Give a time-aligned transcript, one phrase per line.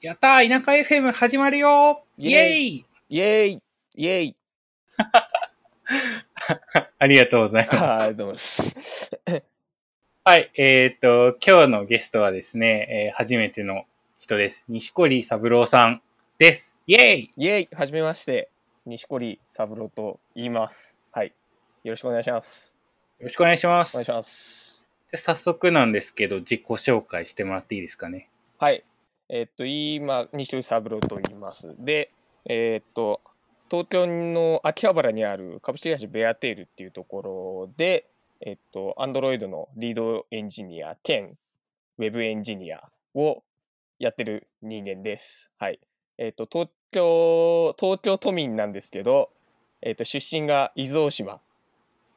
[0.00, 3.60] やったー田舎 FM 始まるよイェイイェイ
[3.96, 4.36] イェイ
[7.00, 7.78] ありがとうございます。
[7.80, 8.34] はい、どうも。
[10.22, 13.86] はい、えっ、と、今日のゲストはですね、えー初めての
[14.20, 14.64] 人です。
[14.68, 16.00] 西堀三郎さん
[16.38, 16.76] です。
[16.86, 18.50] イェイイェイはじめまして、
[18.86, 21.00] 西堀三郎と言います。
[21.10, 21.32] はい。
[21.82, 22.78] よろしくお願いします。
[23.18, 23.96] よろしくお願いします。
[23.96, 24.86] お願いします。
[25.10, 28.28] じゃあ早速なんですけど、自己紹介してもらっていいですかね。
[28.60, 28.84] はい。
[29.28, 31.76] えっと、今、西堀三郎と言います。
[31.84, 32.10] で、
[32.46, 33.20] えっと、
[33.70, 38.06] 東京の秋葉原にある株式会社ベアテールっていうところで、
[38.40, 41.36] えっと、Android のリードエンジニア兼
[41.98, 43.42] ウェブエンジニアを
[43.98, 45.50] やってる人間です。
[45.58, 45.80] はい。
[46.16, 49.30] えっと、東京、東京都民なんですけど、
[49.82, 51.40] えっと、出身が伊豆大島っ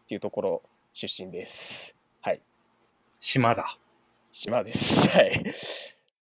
[0.08, 0.62] ていうところ
[0.94, 1.96] 出身です。
[2.22, 2.42] はい。
[3.20, 3.78] 島だ。
[4.32, 5.10] 島です。
[5.10, 5.44] はい。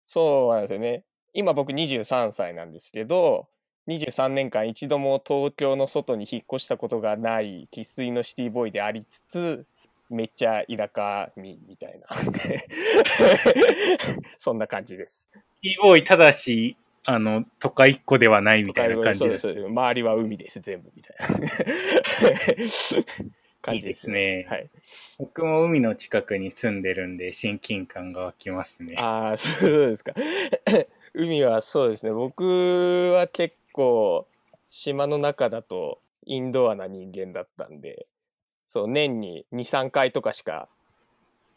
[0.08, 1.04] そうなんですよね。
[1.34, 3.46] 今僕23歳なんですけど、
[3.88, 9.66] 23年間一度も東京の外に引っ越したことがない生粋のシティボーイでありつつ、
[10.08, 12.06] めっちゃ田舎民みたいな。
[14.38, 15.30] そんな感じです。
[15.60, 21.26] e ボーイただし、あの、都会っ子ではないみたいな感じです周りは海です、全部みたいな
[23.68, 24.46] 感いいでじですすね。
[24.48, 24.68] はい。
[25.18, 28.96] 僕も海の近くに住んでるんで、親近感が湧きますね。
[28.98, 30.12] ああ、そうですか。
[31.14, 32.12] 海はそうですね。
[32.12, 34.26] 僕は結構
[34.68, 38.06] 島の中だとインドアな人間だったんで、
[38.66, 40.68] そう、年に2、3回とかしか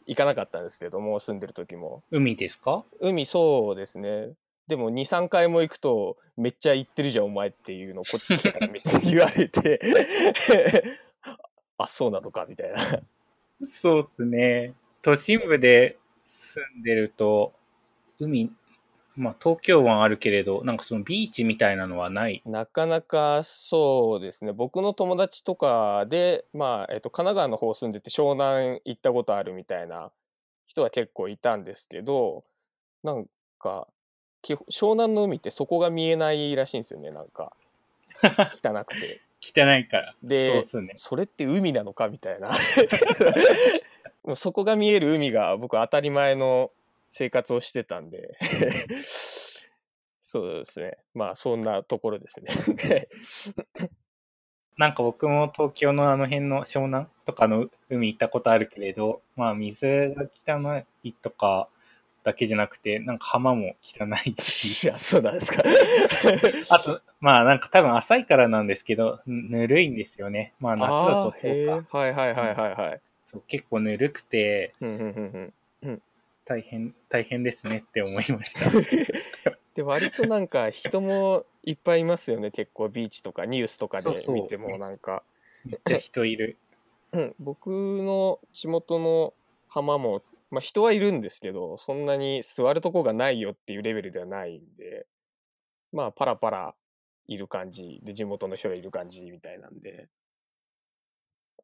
[0.06, 2.02] 行かなかったんですけども、住んでる時も。
[2.10, 2.84] 海ですか？
[3.00, 4.30] 海そうですね。
[4.68, 9.80] でも2、3回も行くと、めっちゃ行ってるじゃん、お前っていうのをこっち来てからめっちゃ言われて、
[11.78, 13.02] あ、そうなのか、みたいな。
[13.66, 14.74] そうっすね。
[15.02, 17.52] 都心部で住んでると、
[18.18, 18.50] 海、
[19.16, 22.42] まあ東京湾あるけれど、なんかそのビーチみたいなのはない？
[22.44, 24.52] なかなかそうですね。
[24.52, 30.12] 僕の友達とかで、まあ、えっと、神奈川の方住んでて湘南行ったことあるみたいな
[30.66, 32.44] 人は結構いたんですけど、
[33.04, 33.26] なん
[33.58, 33.88] か、
[34.44, 37.56] 湘南の海ってそこが見えないらしいんですよね、なんか。
[38.64, 39.20] 汚くて。
[39.42, 40.14] 汚いから。
[40.22, 40.92] でそね。
[40.94, 42.50] それって海なのかみたいな。
[44.22, 46.70] もうそこが見える海が僕当たり前の
[47.08, 48.38] 生活をしてたんで。
[50.22, 50.96] そうですね。
[51.12, 53.08] まあそんなところですね。
[54.78, 61.68] なんか僕も東京のあの辺の湘南とかの海行ったことあるけれど、まあ水が汚いとか
[62.24, 65.62] だけじゃなくて、なんか浜も汚いいし、や、そうなんですか。
[66.70, 70.54] あと、まあなんか多分浅いからなんですけど、ぬぬるいんですよね。
[70.60, 71.46] まあ夏だとそうか。
[71.48, 73.00] ーはいはいはいはいはい。
[73.26, 75.52] そう結構ぬるくて、うんうんうん
[75.82, 76.02] うん
[76.44, 78.70] 大変、大変ですねって思いました。
[79.74, 85.22] で割となんか人もいっぱいいますよね結構ビーチとかニュースとかでそうそう見てもなんか
[85.64, 86.58] めっちゃ人いる。
[87.12, 89.34] うん僕の地元の
[89.68, 95.06] 浜も、まあ、人はいるんですけどそんなに座るとこがないよっていうレベルではないんで
[95.92, 96.74] まあパラパラ
[97.26, 100.08] いる感じで地元の人がいる感じみたいなんで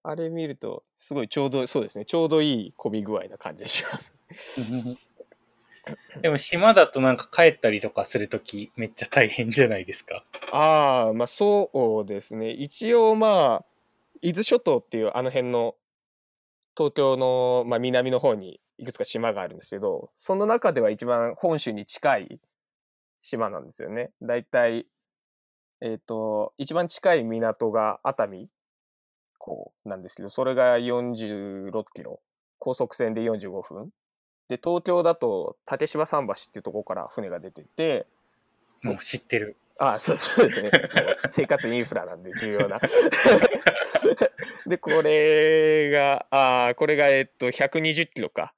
[0.02, 4.14] あれ見るとすごいちょうどそうですねちょうどいい混み具合な感じがします。
[6.22, 10.24] でも島だとなんか帰ったりとかするときめっちゃ大変じゃないですか。
[10.52, 11.70] ああ、まあそ
[12.02, 12.50] うですね。
[12.50, 13.64] 一応まあ、
[14.20, 15.76] 伊豆諸島っていうあの辺の
[16.76, 22.40] 東京の、まあ、南の方にいくつか島があるんですけど、その中では一番本州に近い
[23.18, 24.12] 島なんですよね。
[24.22, 24.86] だいたい、
[25.80, 28.48] えっ、と、一番近い港が熱海
[29.38, 32.20] 港なんですけど、それが46キロ、
[32.58, 33.90] 高速船で45分。
[34.48, 38.06] で、東京だと竹芝桟橋っていうところから船が出てて、
[38.74, 39.56] そうもう知ってる。
[39.80, 40.70] あそうそうですね。
[41.28, 42.80] 生活インフラなんで重要な。
[44.66, 48.54] で、これが、あーこれが、えっと、120キロか。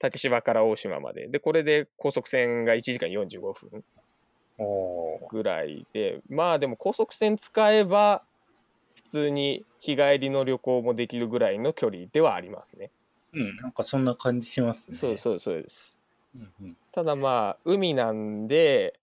[0.00, 1.28] 竹芝から大島まで。
[1.28, 3.84] で、これで高速船が1時間45分
[5.30, 8.24] ぐらいで、まあでも高速船使えば、
[8.94, 12.90] 普通に日帰りの旅行もできるぐらいの距離ではありますね。
[13.32, 14.96] うん、なんかそんな感じしますね。
[14.96, 16.00] そうそうそうです。
[16.34, 16.76] うんうん。
[16.92, 18.98] ただまあ、海なんで、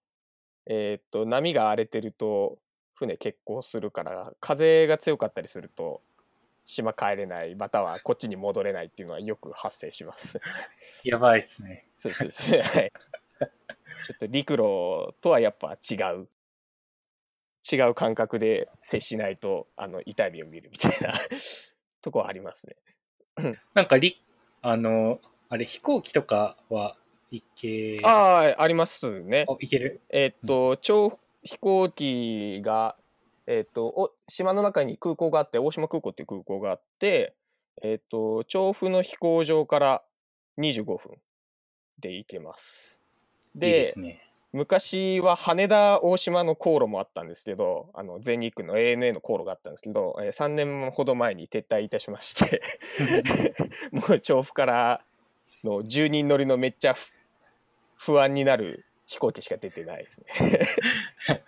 [0.66, 2.58] えーっと、波が荒れてると、
[2.96, 6.02] 船欠航するから、風が強かったりすると、
[6.68, 10.40] 島帰れない、またはこっちに戻れないっていうのはよく発生します。
[11.04, 11.88] やばいっすね。
[11.96, 12.62] そうそうそう。
[12.62, 12.92] はい。
[14.06, 16.28] ちょっと陸路とはやっぱ違う。
[17.69, 21.14] 違う感覚で接しないと、あの、痛い目を見るみたいな
[22.02, 22.75] とこはありますね。
[23.74, 24.22] なんかり、
[24.62, 25.19] あの、
[25.50, 26.98] あれ飛行機とかは
[27.31, 29.46] 行け、ああ、ありますね。
[29.48, 30.02] あ行ける？
[30.10, 32.98] えーっと、超飛行機が、
[33.48, 37.34] えーっと、お島の中に空港があって、大島空港っていう空港があって、
[37.82, 40.04] えーっと、調布の飛行場から
[40.58, 41.18] 25分
[42.00, 43.02] で行けます。
[43.56, 44.22] いいで、ね。
[44.54, 52.62] 昔は羽田大島の航路もあったんですけど、あの全日空の ANA の航路があったんですけど、えー3年ほど前に撤退いたしまして、
[53.92, 55.02] もう調布から
[55.64, 57.14] の10人乗りのめっちゃ不
[57.96, 60.59] 不安になる飛行機しか出てないですね。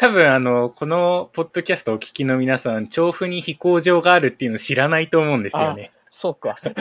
[0.00, 5.92] 多分あの、このポッドキャストをお聞きの皆さん、調布に飛行場があるっていうの知らないと思うんですよね。
[6.08, 6.58] そうか。
[6.62, 6.70] そ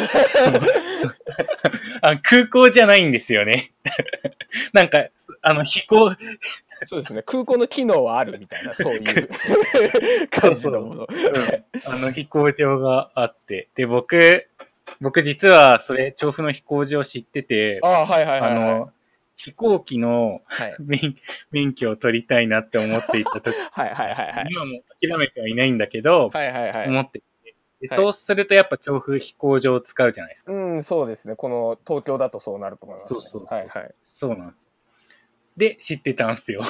[1.10, 1.16] う
[2.02, 3.72] あ空港じゃないんですよね。
[4.72, 5.06] なんか、
[5.42, 6.16] あの、飛行、
[6.86, 7.24] そうですね。
[7.24, 9.30] 空港の機能はあるみたいな、そういう
[10.30, 11.08] 感じのもの。
[11.86, 13.68] あの飛行場があって。
[13.76, 14.48] で、僕、
[15.02, 18.74] 僕実はそれ、調布の飛行場知ってて、ああ、はいはいはい、あはい。
[18.76, 18.92] の、
[19.44, 21.16] 飛行機のはい 免
[21.50, 24.48] 免許を取りたいなって思っていた時、 はいはいはいはい。
[24.52, 26.88] 今も諦めてはいないんだけど、はいはいはい。
[26.88, 30.54] 思っていてではいそうするとやっぱ調布飛行場を使うじゃないですか。
[30.54, 31.36] うん、そうですね。
[31.36, 33.20] この東京だとそうなると思います、ね。
[33.20, 33.96] そうそうはいはい。
[34.04, 34.70] そうなんです。
[35.58, 36.64] で、知ってたんですよ。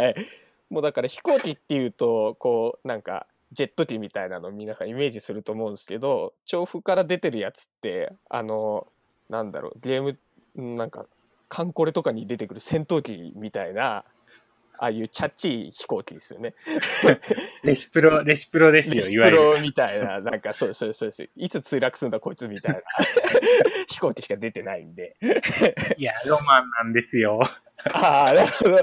[0.70, 8.86] もうだから飛行機っていうとこうなんかジェット機みたいなの皆さんイメージすると思うんですけど調布から出てるやつってあの
[9.28, 10.16] なんだろうゲーム
[10.62, 11.06] んなんか
[11.50, 14.04] カンコレとかに出てくる戦闘機みたいな
[14.78, 16.54] ああいうチャッチい飛行機ですよね。
[17.62, 19.36] レシプロ、レシプロですよ、レシいわゆる。
[19.36, 22.80] プロみたいななんかそうそうそうですいつ墜落するんだこいつみたいな
[23.90, 25.16] 飛行機しか出てないんで。
[25.98, 27.40] いや、ロマンなんですよ。
[27.92, 28.78] ああ、なるほど。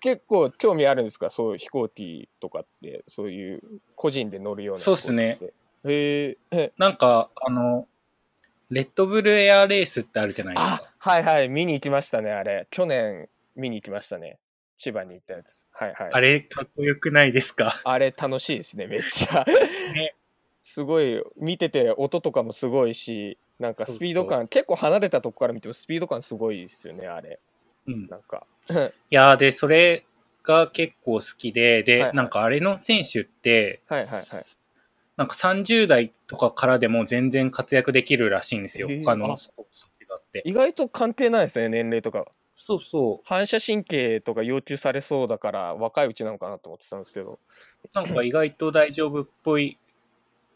[0.00, 1.30] 結構興味あるんですか？
[1.30, 3.62] そういう飛行機とかって、そういう
[3.94, 5.38] 個人で乗るようなそうっすね。
[5.84, 6.72] へええ。
[6.76, 7.88] なんか、あの、
[8.70, 11.10] レッドブルエアレースってあるじゃないですあか。
[11.10, 12.66] はいはい、見に行きましたね、あれ。
[12.70, 14.38] 去年見に行きましたね。
[14.76, 15.66] 千葉に行ったやつ。
[15.72, 16.10] はいはい。
[16.12, 17.80] あれ、かっこよくないですか？
[17.84, 19.44] あれ楽しいですね、めっちゃ。
[19.92, 20.14] ね
[20.62, 27.40] すごい、見てて音とかもすごいし、なんかそうそうスピード感、結構離れたとこから見てもスピード感すごいですよね、あれ。
[27.86, 28.06] うん。
[28.06, 28.46] なんか。
[28.70, 28.74] い
[29.10, 30.04] やーで、それ
[30.44, 34.24] が結構好きで、で、はいはいなんかあれの選手って、はいはいはい。
[35.20, 38.88] なんか30代とかからでも全然活躍できるらしいんですよ。
[39.04, 40.42] 他のあスポーツと違って。
[40.46, 42.24] 意外と関係ないですね、年齢とか。
[42.56, 43.28] そうそう。
[43.28, 47.38] 反射神経とか要求されそうだから若いうちなのかなと思ってたんですけど。
[47.92, 49.76] なんか意外と大丈夫っぽい、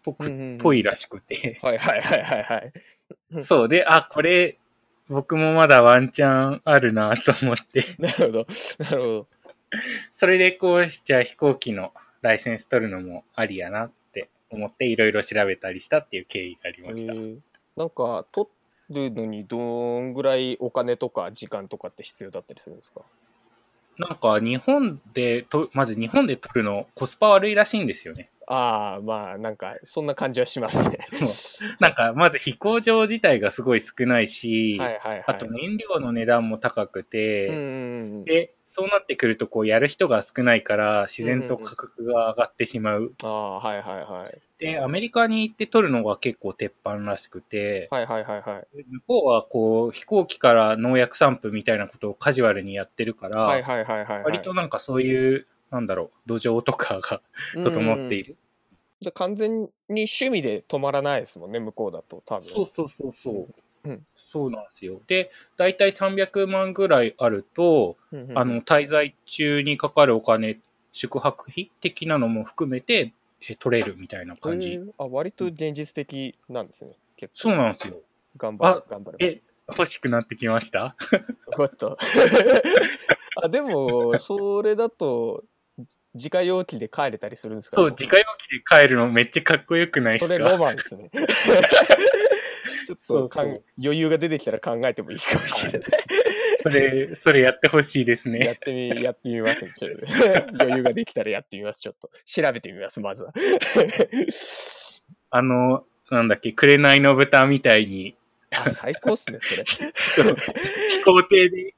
[0.02, 1.58] ぽく、ぽいらしくて。
[1.60, 2.72] はいはいはいはいはい。
[3.32, 4.56] うんそうで、あ、これ、
[5.10, 7.84] 僕もまだワンチャンあるなと思って。
[8.00, 8.46] なるほど。
[8.78, 9.28] なるほど。
[10.14, 14.03] それでこう、じゃあ飛行機のライセンス取るのもありやなって
[14.54, 17.12] 思っていろいろ調べたりしたっていう経緯がありました。
[17.12, 17.38] へー
[17.76, 18.48] なんか取
[18.90, 23.02] るのにどんぐらいお金とか時間とかって必要だったりするんですか？
[23.98, 28.28] なんか日本でと、まず日本で取るのコスパ悪いらしいんですよね。
[28.46, 30.98] ああまあなんかそんな感じはしますね。
[31.80, 35.24] なんかまず飛行場自体がすごい少ないし、はいはいはい。
[35.26, 37.64] あと燃料の値段も高くて、うんうんう
[38.20, 43.14] ん、で、そうなってくるとこうやる人が少ないから自然と価格が上がってしまう。
[43.22, 44.38] ああはいはいはい。
[44.58, 48.84] で、アメリカに行って取るのが結構鉄板らしくて、はいはいはいはい。
[48.88, 54.24] 向こうはこう飛行機から農薬散布みたいなことをカジュアルにやってるから、はいはいはいはい、はい。
[54.24, 57.20] 割となんかそういう、なんだろう、土壌とかが
[57.62, 58.36] 整っている。
[59.00, 62.48] で完全に趣味で止まらないですもんね向こうだと多分。
[62.48, 63.30] そうそうそうそ
[63.84, 63.88] う。
[63.88, 65.00] うんそうなんですよ。
[65.06, 70.58] で、だいたい300万ぐらいあると、うんうんあの、滞在中にかかるお金、
[70.90, 73.12] 宿泊費的なのも含めて、
[73.48, 74.80] え取れるみたいな感じ。
[74.98, 78.00] あ割と現実的なんですね結構そうなんですよ。
[78.36, 80.96] 頑張る頑張るえ、欲しくなってきました？
[81.46, 81.96] よかった
[83.42, 85.44] あでもそれだと
[86.14, 87.76] 自家用機で帰れたりするんですか？
[87.76, 90.34] そう、自家用機で帰るのめっちゃかっこよくないですか？
[90.34, 91.10] それロマンですね。
[92.86, 95.82] ちょっとかん余裕が出てきたら考えてもいいかもしれない。
[96.62, 98.56] それ、それやってほしいですやっね。
[98.56, 101.80] てみやってみますちょっと余裕ができたらやってみます。
[101.80, 102.10] ちょっと。
[102.26, 103.32] 調べてみますまずは。
[105.30, 108.16] あの、なんだっけ、紅の豚みたいに、
[108.52, 109.64] あ最高っすねそれ。
[110.90, 111.74] 飛行艇で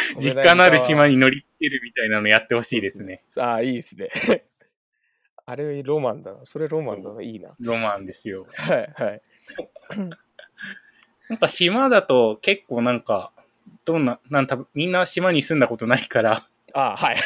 [0.18, 3.24] 実家のある島に乗り付けるみたいなのやってほしいですね。
[3.38, 4.08] ああいいですね。
[5.46, 6.40] あれロマンだな。
[6.44, 7.22] それロマンだな。
[7.22, 7.54] いいな。
[7.58, 8.46] ロマンですよ。
[8.52, 9.22] はいはい。
[11.30, 13.32] なんか島だと結構なんか、
[13.84, 17.16] どんな、なんたみんな島に住んだことないから、あはい。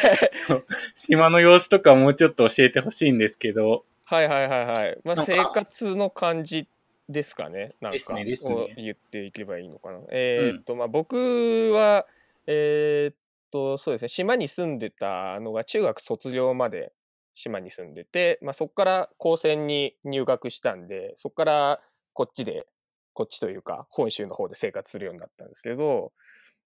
[0.95, 4.99] 島の様子とかもうちょっと教えてほしいんですけど、はいはいはいはい。
[5.05, 6.69] まあ、生活の感じ
[7.09, 7.75] ですかね。
[7.81, 8.14] なんか。
[8.14, 8.38] ねね。
[8.43, 10.00] を言っていけばいいのかな。
[10.11, 12.07] えーっと、まあ僕は
[12.46, 13.16] えーっ
[13.50, 14.08] とそうですね。
[14.08, 16.92] 島に住んでたのが中学卒業まで
[17.34, 21.80] 島に住んでて、まあ、そこから高専に入学したんでそこから
[22.12, 22.66] こっちで
[23.14, 26.12] こっちというか本州の方で生活するようになったんですけど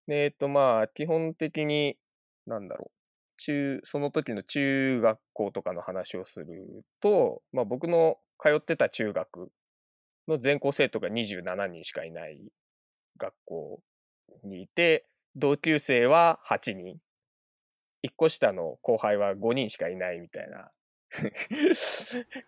[0.09, 1.97] えーっとまあ基本的に
[2.47, 2.91] なんだろう
[3.39, 6.47] 中その時の中学校とかの話をする
[7.01, 9.51] と、まあ、僕の通ってた中学
[10.29, 12.41] の全校生徒が27人しかいない
[13.19, 13.81] 学校
[14.45, 15.07] にいて
[15.37, 16.99] 同級生は8人。
[18.05, 20.71] 1個下の後輩は5人しかいないみたいな。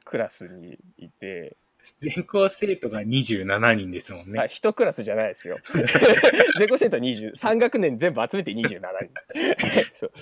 [0.04, 1.57] クラスにいて、
[1.99, 4.40] 全校生徒が27人ですもんね。
[4.40, 5.59] あ1クラスじゃないですよ。
[6.59, 8.80] 全校生徒は20 3学年全部集めて27人。
[9.95, 10.12] そう。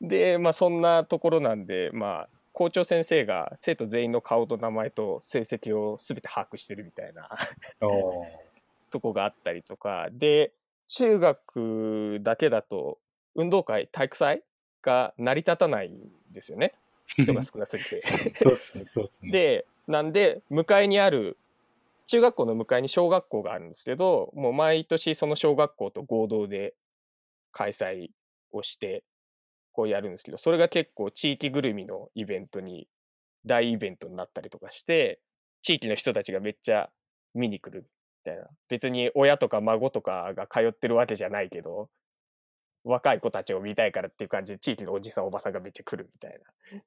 [0.00, 7.28] でまあそんなところなんでまあ校長先生が生徒全員の顔と名前と成績を全て把握してるみたいな。
[8.90, 10.08] とこがあったりとか。
[10.12, 10.52] で
[10.88, 12.98] 中学だけだと
[13.34, 14.42] 運動会体育祭
[14.82, 16.74] が成り立たないんですよね
[17.06, 18.02] 人が少なすぎて。
[19.30, 21.38] でなんで向かいにある
[22.06, 26.74] 中学校の向かいに小学校があるんですけどもう毎年その小学校と合同で
[27.52, 28.10] 開催
[28.52, 29.04] をして
[29.72, 32.88] こうやるんですけどそれが結構地域ぐるみのイベントに
[33.44, 35.20] 大イベントになったりとかして
[35.62, 36.90] 地域の人たちがめっちゃ
[37.34, 37.88] 見に来るみ
[38.28, 41.88] たいな別に親とか孫とかが通ってるわけじゃないけど
[42.84, 46.38] 若い子たちを見たいからっていう感じで地域のおじさんおばさんがめっちゃ来るみたい
[46.72, 46.80] な。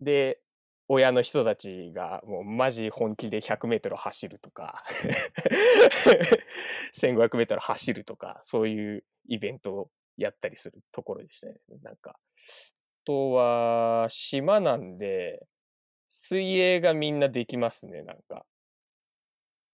[0.00, 0.40] で
[0.88, 4.82] 親の人たちがもうマジ本気で100メートル走るとか
[6.94, 12.10] 1500メートル走るとかそういうイベントをやったりするところでしたねなんか。
[12.12, 12.16] あ
[13.04, 15.46] とは島なんで
[16.08, 18.44] 水泳がみんなできますねなんか。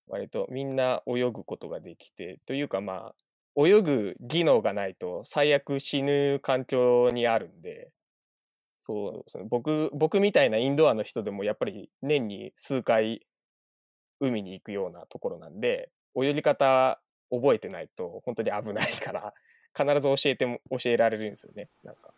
[0.08, 3.12] 割とみんな泳ぐことができてというかま
[3.56, 7.90] あ泳ぐ技能がないと最悪死ぬ環境にあるんで
[8.88, 9.44] そうですね。
[9.50, 13.26] 僕、僕みたいなインドアの人でもやっぱり年に数回
[14.20, 17.00] 海に行くようなところなんで、泳ぎ方
[17.32, 19.34] 覚えてないと本当に危ないから、
[19.76, 21.68] 必ず教えても、教えられるんですよね。
[21.82, 22.10] なんか。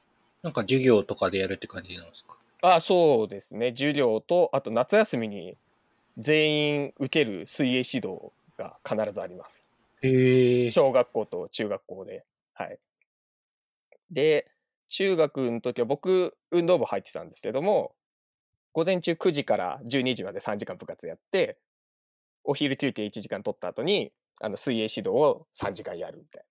[0.43, 2.37] なんか授業とかでやるって感じなんですか？
[2.61, 3.71] あそうですね。
[3.71, 5.57] 授業と、あと夏休みに
[6.19, 9.71] 全員受ける水泳指導が必ずあります。
[10.03, 10.71] へえ。
[10.71, 12.25] 小学校と中学校で。
[12.55, 12.79] はい。
[14.11, 14.51] で、
[14.89, 17.95] 中学の時は僕、運動部入ってたんですけども、
[18.73, 21.59] 午前中9時から12時まで3時間部活やって、
[22.45, 26.45] お昼休憩1時間取った後に、あの水泳指導を3時間やるみたい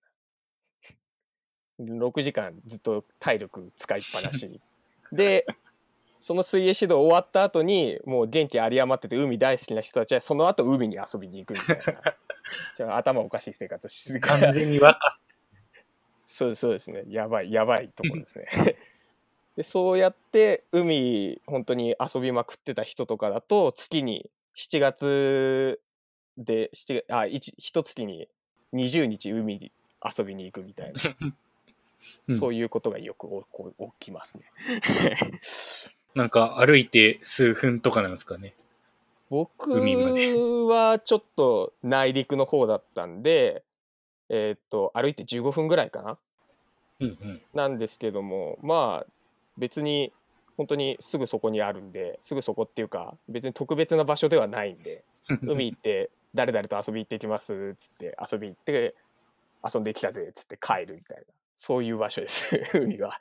[1.78, 2.08] な。
[2.08, 4.60] 6時間ずっと体力使いっぱなし。
[5.12, 5.46] で、
[6.20, 12.16] その水泳指導終わった後に、もう元気有り余ってて海大好きな人たちは、その後海に遊びに行くみたいな。
[12.76, 15.20] じゃあ頭おかしい生活してる完全に若さ。
[16.24, 17.04] そうそうですね。
[17.08, 18.46] やばい、やばいところですね。
[19.56, 25.80] で、そうやって海、本当に遊びまくってた人とかだと、月に7月
[26.36, 28.28] で、7あ、一一月に
[28.72, 29.72] 20日海に
[30.04, 31.16] 遊びに行くみたいな、
[32.28, 34.44] う んそういうことがよくおこ起きますね。
[36.14, 38.54] なんか歩いて数分とかなんですかね。
[39.30, 39.70] 僕
[40.66, 43.62] はちょっと内陸の方だったんで、
[44.30, 46.18] えーっと、歩いて15分ぐらいかな
[47.00, 47.42] うんうん。
[47.54, 49.06] なんですけどもまあ
[49.58, 50.12] 別に
[50.56, 55.04] 本当にすぐそこにあるんですぐそこっていうか別に特別な場所ではないんで
[55.42, 58.94] 海行って誰々と遊び行ってきますっつって遊び行って
[59.62, 61.22] 遊んできたぜっつって帰るみたいな
[61.54, 63.16] そういう場所です 海は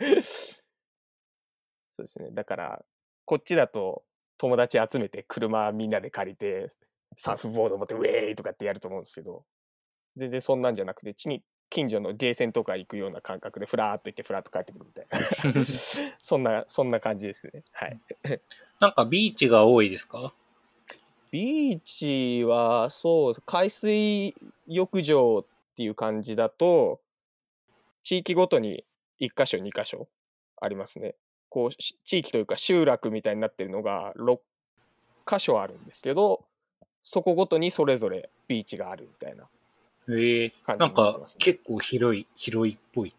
[1.97, 2.29] そうですね。
[2.31, 2.85] だから
[3.25, 4.03] こっちだと
[4.37, 6.67] 友達集めて車みんなで借りて
[7.15, 9.43] サーフボード持ってウェーイとかってやると思うんですけど
[10.15, 15.07] 全然そんなんじゃなくて地に近所のゲーセンとか行くような感覚でフラーっと行ってフラーっと帰ってくるみたい
[15.53, 15.65] な。
[16.19, 17.63] そんなそんな感じですね。
[17.71, 17.99] はい。
[18.79, 20.33] なんかビーチが多いですか？
[21.31, 24.35] ビーチはそう海水
[24.67, 27.01] 浴場っていう感じだと
[28.03, 28.85] 地域ごとに
[29.19, 30.07] 1箇所2箇所
[30.61, 31.15] ありますね
[31.49, 34.39] こうし地域というか集落みたいになってるのが6
[35.25, 36.45] 箇所あるんですけど
[37.01, 39.47] そこごとにそれぞれビーチがあるみたいな
[40.09, 40.49] へえ。
[40.65, 43.13] 感じなんかになってますね結構広い、広いっぽい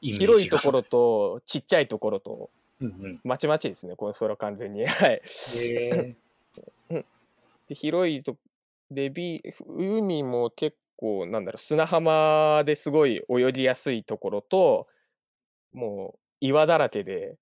[0.00, 0.32] イメージが。
[0.32, 2.50] 広いところとちっちゃいところと
[2.80, 3.20] うんうん。
[3.24, 5.22] まちまちですねこの空完全に はい。
[7.68, 8.36] で広いと
[8.90, 14.86] でビ海も結構なんだろう砂浜ですごい泳ぎやすいところと
[15.72, 17.36] もう岩だらけで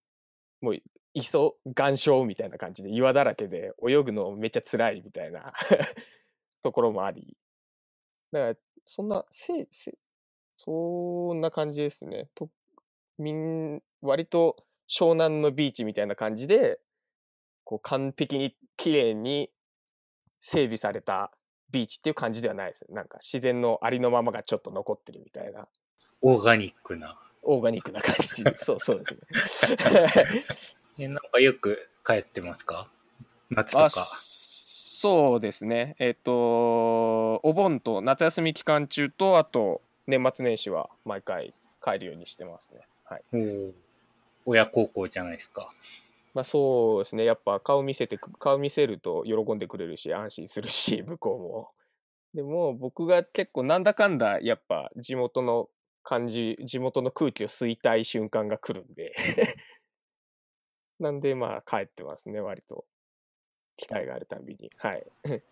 [0.60, 0.82] もう
[1.14, 5.52] 磯岩礁みたいな感じで岩だらけで泳ぐのめっちゃ辛いみたいな
[6.62, 7.36] ところもあり。
[8.32, 9.96] だからそんなせせ
[10.52, 12.28] そんな感じですね。
[12.34, 12.50] と
[13.18, 16.80] みん割と湘南のビーチみたいな感じで
[17.64, 19.50] こう完璧に綺麗に
[20.38, 21.32] 整備された
[21.70, 25.66] ビーチっていう感じではないですなんか自然のありのままがちょっと残ってるみたいな。
[26.22, 27.18] オーガニックな。
[27.46, 28.44] オーガニックな感じ。
[28.56, 29.04] そうそうで
[29.46, 30.44] すね。
[30.98, 32.90] え、なんかよく帰ってますか？
[33.50, 34.06] 夏とあか。
[34.98, 35.94] そうですね。
[35.98, 42.80] えっ、とお盆と夏休み期間中とあと年末年始は毎回帰るようにしてますね。
[43.04, 43.22] はい。
[44.46, 45.70] 親孝行じゃないですか。
[46.34, 47.24] まあそうですね。
[47.24, 51.70] やっぱ顔見せてく顔見せると喜んでくれるし安心するし向こうも。
[52.34, 55.68] でも僕が結構なんだかんだやっぱ地元の
[56.06, 59.12] 感じ地元の空気を吸いたい瞬間が来るんで。
[61.00, 62.84] なんでまあ帰ってますね割と。
[63.76, 64.70] 機会があるたびに。
[64.76, 65.04] はい。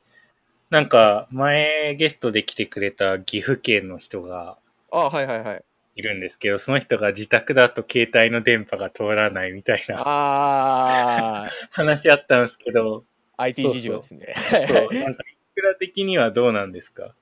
[0.70, 4.56] なんか、前ゲストで来てくれた岐阜県の人が
[4.92, 5.64] あはいはいはい。
[5.96, 13.04] いるんですけど、その人が自宅だと携帯の電波が通らないみたいなああ 話あったんですけど、
[13.38, 14.34] IT そうそう事情ですね。
[14.68, 17.16] そう、なんか、いくら的にはどうなんですか？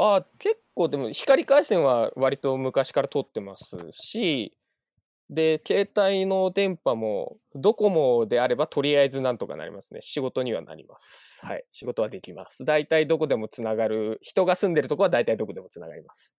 [0.00, 4.56] ああ結構でも光回線は割と昔から通ってますし
[5.28, 10.00] で携帯の電波もドコモであればとりあえずなんとかなりますね。
[10.00, 11.40] 仕事にはなります。
[11.44, 11.64] はい。
[11.72, 12.64] 仕事はできます。
[12.64, 16.34] 大体どこでもつながる人が住んでるとこは大体どこでもつながります。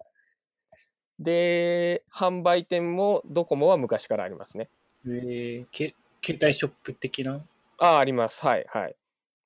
[1.20, 4.70] で販売店もドコモは昔からありますね。
[5.06, 5.94] えー、け
[6.25, 7.46] 携帯ショップ的な？
[7.78, 8.46] ああ、あります。
[8.46, 8.96] はい、はい。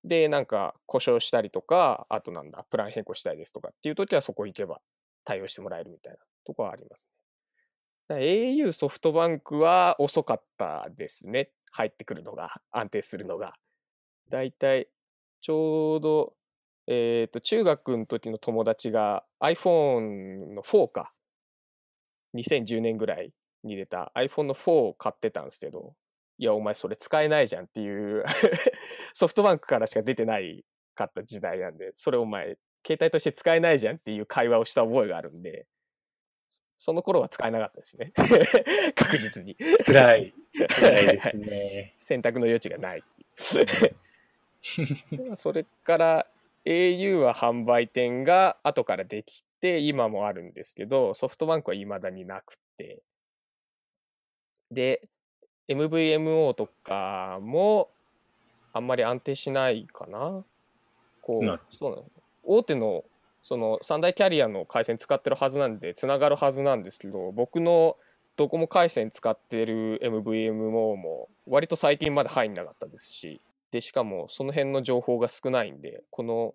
[0.04, 4.82] で、なんか、故障したりとか、あとなんだ、プラン変更したいですとかっていう時はそこ行けば
[5.24, 7.08] 対応してもらえるみたいなとこはあります
[8.10, 8.16] ね。
[8.18, 11.52] au ソフトバンクは遅かったですね。
[11.72, 13.54] 入ってくるのが、安定するのが。
[14.30, 14.88] だいたい、
[15.42, 16.36] ちょうど、
[16.88, 21.14] えっ、と、中学の時の友達が iPhone の4か。
[22.36, 23.32] 2010年ぐらい
[23.64, 25.96] に出た iPhone の4を買ってたんですけど、
[26.44, 28.26] いや、お前それ使えないじゃんっていう
[29.14, 35.68] ソフトバンクからしか出てないかった時代なんで、それお前、携帯として使えないじゃんっていう会話をした覚えがあるんで、
[36.50, 38.12] そその頃は使えなかったですね。
[38.94, 39.56] 確実に。
[39.86, 40.34] 辛い。
[40.68, 41.94] 辛いですね。
[41.96, 43.26] 選択の余地がないってい
[45.32, 45.36] う。
[45.38, 46.28] それから
[46.66, 53.02] au は販売店が後からできて今もあるんですけどソフトバンクは未だになくて
[54.72, 55.08] で
[55.68, 57.90] MVMO とかも
[58.74, 60.44] あんまり安定しないかな。
[61.22, 62.12] こうそうなんです
[62.44, 63.06] 大手の
[63.42, 67.98] その三大キャリアの回線使ってるはずなんでつながるはずなんですけど僕の
[68.36, 76.54] ドコモ回線使ってる MVMO も割と最近まで入んなかったですしでしかもその辺の情報が少ないんでこの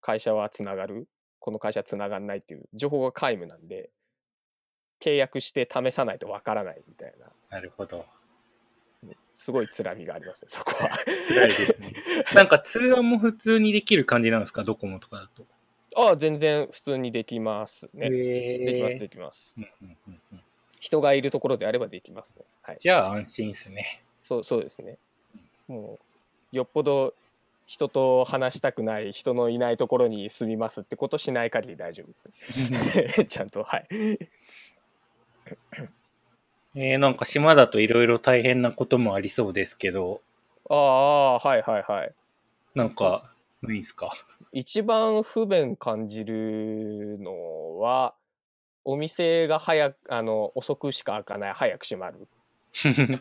[0.00, 1.08] 会社はつながる
[1.40, 3.90] この会社はつながんないっていう情報が皆無なんで
[5.00, 7.26] 契約して試さないとわからないみたいな。
[7.50, 8.04] なるほど。
[9.32, 10.90] すごいつらみがありますねそこは。
[11.28, 11.92] 辛いですね。
[12.34, 14.62] なんか通話も普通にできる感じなんですか？
[14.64, 15.46] ドコモとかだと。
[15.96, 18.06] ああ全然普通にできますね。
[18.06, 19.54] へできますーできます。
[19.56, 20.42] うんうんうんうん。
[20.80, 22.44] 人がいるところであればできますね。
[22.62, 22.76] はい。
[22.80, 24.02] じゃあ安心ですね。
[24.20, 24.98] そうそうですね。
[25.68, 25.98] も
[26.52, 27.14] うよっぽど
[27.66, 32.30] 人と話したくない人のいないところに住みますってことしない限り大丈夫です
[33.26, 33.88] ちゃんとはい
[36.78, 40.20] えー、なんか島だといろいろ大変なこともありそうですけど、
[40.68, 42.12] ああはいはいはい。
[42.74, 44.10] なんか、ないんすか？
[44.52, 48.14] 一番不便感じるのは
[48.84, 52.28] お店が早くあの遅くしか開かない早く閉まる。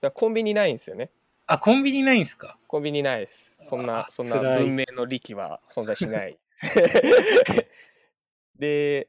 [0.00, 1.10] だコンビニないんですよね。
[1.46, 2.58] あ、コンビニないんすか？
[2.66, 3.66] コンビニないです。
[3.66, 6.36] そんなあそんな文明の利器は存在しない。
[8.58, 9.06] で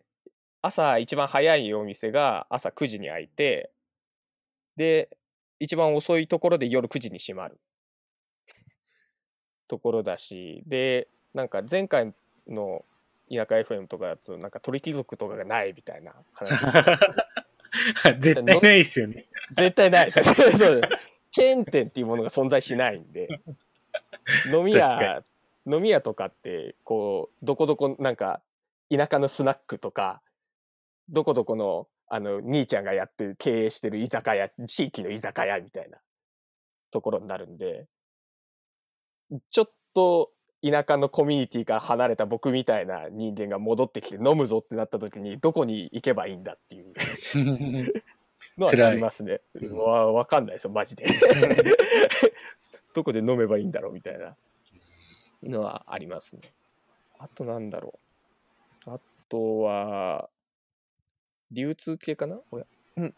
[0.62, 3.72] 朝一番早いお店が朝9時に開いて
[4.80, 5.10] で
[5.60, 7.60] 一番遅いところで夜9時に閉まる。
[9.68, 12.12] ところだしでなんか前回
[12.48, 12.86] の
[13.30, 16.50] 田舎 FM とかだとなんか鳥貴族とかがないみたいな話
[18.20, 19.28] 絶対ないですよね。
[19.52, 20.12] 絶対ない。
[20.12, 21.00] そうです。
[21.30, 23.28] チェーン店っていうものが存在しないんで
[24.52, 25.24] 飲み確屋
[25.68, 28.42] 飲み屋とかってこうどこどこなんか
[28.90, 30.22] 田舎のスナックとか
[31.10, 36.00] どこどこのあの兄ちゃんがやって経営してる居酒屋地域の居酒屋みたいな
[36.92, 37.88] ところになるんで
[39.50, 46.94] ちょっと田舎のコミュニティから離れた僕みたいな人間が戻ってきて飲むぞってなった時にどこに行けばいいんだっていう
[48.58, 49.42] のはありますね。
[49.54, 51.06] うんわわかんないですよ、マジで。
[52.94, 54.36] どこで飲めばいいんだろうみたいな
[55.44, 56.42] のはありますね。
[57.20, 58.00] あとなんだろ
[58.86, 58.90] う。
[58.90, 60.30] あとは、
[61.52, 62.40] 流通系かな？
[62.98, 63.14] うん。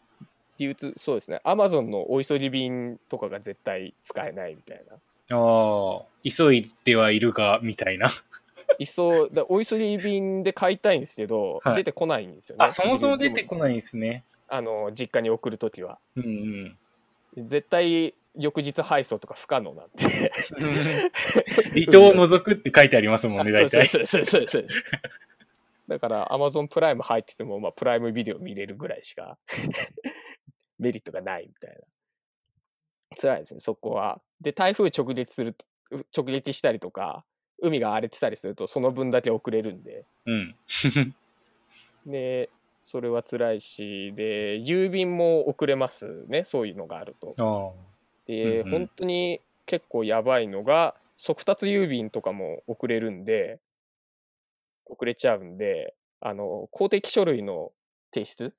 [0.58, 1.40] 流通、そうですね。
[1.44, 4.96] アマゾンのお急ぎ便とかが絶対使えないみたいな。
[5.36, 8.10] ああ、急いではいるが、みたいな。
[8.78, 12.64] 急だお急ぎ便で買いたいんですけど、はい出てこないんですよね。
[12.66, 13.44] あ、そもそも出てい。
[13.44, 14.24] こないんですね。
[14.48, 15.98] あの、実家に送るときは。
[16.16, 16.76] うん
[17.36, 17.48] うん。
[17.48, 20.32] 絶対翌日配送とか不可能なんで。
[21.70, 23.88] 離島を除くって書いてありますもんね、大体。
[23.88, 24.82] そうそうそうそうそう
[25.88, 29.38] だから Amazon プライム入ってても、まあ、プライムビデオ見れるぐらいしか
[30.78, 31.80] メリットがないみたいな。
[33.16, 34.20] 辛いですね、そこは。
[34.40, 35.66] で、台風直撃すると、
[36.16, 37.24] 直撃したりとか、
[37.60, 40.04] 海が荒れてたりすると、その分だけ遅れるんで。
[40.26, 40.56] うん。
[42.06, 42.48] で、
[42.80, 47.34] それは辛いし、で、郵便も遅れますね、そういうのがあると。
[47.38, 47.92] あ
[48.26, 53.60] で、うんうん本当に結構やばいのが速達郵便とかも遅れるんで
[54.92, 57.72] 遅れちゃうんであの公的書類の
[58.12, 58.54] 提出？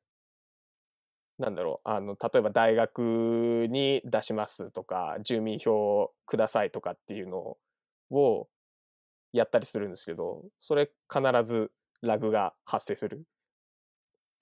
[1.40, 7.58] なんだろうあの例えば大学に出しますとか住民票くださいとかっていうの
[8.12, 8.48] を
[9.32, 13.24] やったりするんですけどそれ必ずラグが発生する。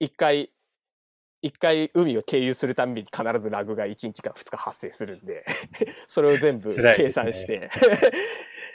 [0.00, 0.50] 一回
[1.42, 5.44] 一回海を経由するたんびに必ずラグが1日か2日発生するんで
[6.06, 7.68] それを全部計算して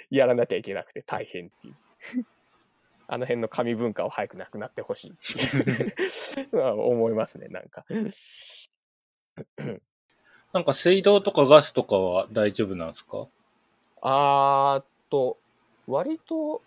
[0.09, 1.75] やらなきゃいけなくて大変っていう
[3.07, 5.13] あの辺の紙文化を早くなくなってほしい。
[6.55, 7.85] 思いますねなんか。
[10.53, 13.27] なんか水道とかガスとかは大丈夫なんですか？
[14.01, 15.37] あーっと
[15.87, 16.61] 割と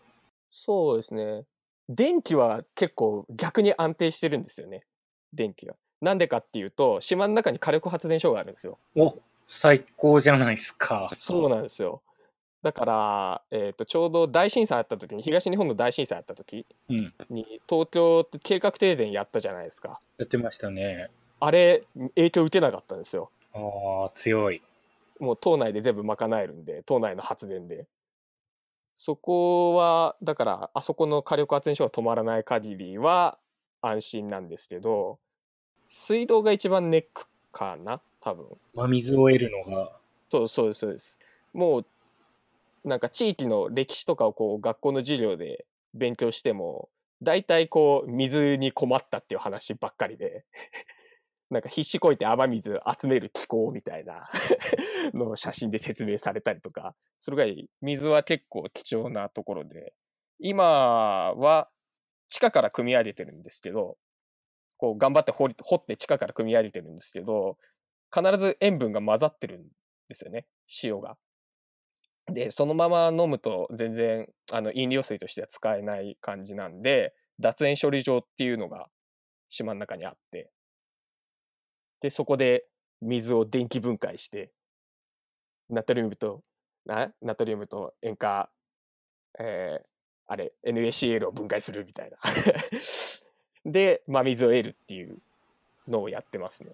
[0.50, 1.44] そうですね。
[1.88, 4.84] 電気は結構逆に安定してるんですよね。
[5.32, 8.78] 電気がなんでかっていうと島の中に火力発電所があるんですよ。
[8.96, 9.16] お、
[9.48, 11.10] 最高じゃないですか。
[11.16, 12.02] そうなんですよ。
[12.62, 17.14] だから、えー、とちょうど大震災あった時に東日本の大震災あった時うん。
[17.30, 21.10] に東京って計画停電やったじゃないですかやってましたね。
[21.40, 21.84] あれ
[22.16, 24.62] 影響受けなかったんですよああ、強い。
[25.18, 27.86] もう島内で全部賄えるんで島内の発電で
[28.94, 33.38] そこはだからあそこの火力発電所が止まらない限りは
[33.80, 35.18] 安心なんですけど
[35.86, 39.90] 水道が一番ネックかな多分まあ、水を得るのが。
[40.28, 41.18] そうそうですそうです。
[41.52, 41.86] もう
[42.84, 46.88] なんか地域の歴史とかをこう学校の授業で勉強しても
[47.22, 50.44] 大体こう水に困ったっていう話ばっかりで
[51.50, 54.28] なんか必死こいて雨水集める機構みたいな
[55.12, 59.92] のを写真で説明されたりとかそれぐらい水は結構貴重なところで
[60.38, 60.64] 今
[61.34, 61.68] は
[62.28, 63.98] 地下から汲み上げてるんですけど
[64.78, 67.58] こう頑張って掘り掘って地下から汲み上げてるんですけど
[68.14, 69.68] 必ず塩分が混ざってるん
[70.08, 70.46] ですよね
[70.82, 71.18] 塩が。
[72.26, 78.88] でそのまま飲むと全然あの飲料水としては使えない感じなんで脱塩処理場っていうのが
[79.48, 80.50] 島の中にあって
[82.00, 82.64] でそこで
[83.00, 84.52] 水を電気分解して
[85.68, 86.42] ナトリウムと
[86.86, 88.50] なナトリウムと塩化、
[89.38, 89.90] えー
[90.32, 92.16] あれ NaCl を分解するみたいな
[93.66, 95.18] で真水を得るっていう
[95.88, 96.70] のをやってますね。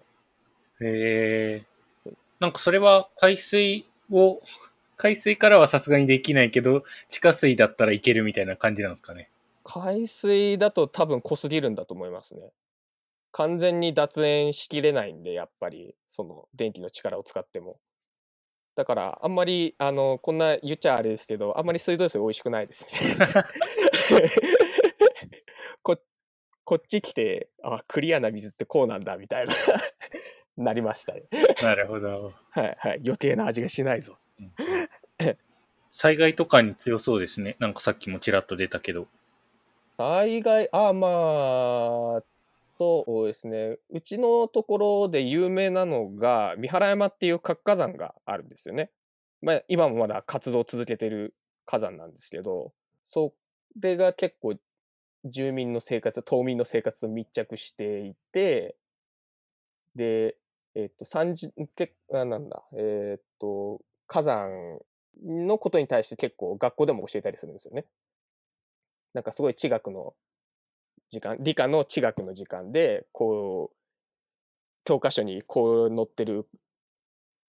[0.79, 1.65] へ
[2.05, 2.11] え。
[2.39, 4.39] なんかそれは海水を、
[4.97, 9.29] 海水からはさすがにできないけど、地下水だったらいけるみたいな感じなんですかね。
[9.63, 12.51] 海水だと多分濃すぎるんだと思いますね。
[13.31, 17.77] 完全に脱塩しきれないんで、やっぱり、その電気の力を使っても。
[18.75, 22.91] だから、あんまり、あの、こんな言っちゃあれですけど、あんまり水道水美味しくないですね。
[25.83, 25.97] こ
[26.63, 29.53] こっち来て、あ、クリアな水ってこうなんだ、みたいな、
[30.57, 31.25] なりましたね。
[31.61, 32.33] なるほど。
[32.49, 33.01] はいはい。
[33.03, 34.17] 余計な味がしないぞ。
[35.97, 37.55] 災害とかに強そうですね。
[37.57, 39.07] なんかさっきもちらっと出たけど。
[39.97, 42.23] 災害、あ、まあ、
[42.77, 43.79] そうですね。
[43.89, 48.91] うちのところで有名なのが、三原山っていう活火山があるんですよね。
[49.41, 51.33] まあ、今もまだ活動を続けてる
[51.65, 53.33] 火山なんですけど、そ
[53.79, 54.53] れが結構
[55.25, 58.75] 住民の生活、島民の生活と密着していて、
[59.95, 60.37] で、
[60.75, 64.77] えっと、30、けあなんだ、えっと、火山
[65.23, 67.85] のことに対して結構学校でも教えたりするんですよね。
[69.13, 70.13] なんかすごい地学の
[71.09, 73.75] 時間、理科の地学の時間で、こう、
[74.85, 76.47] 教科書にこう載ってる、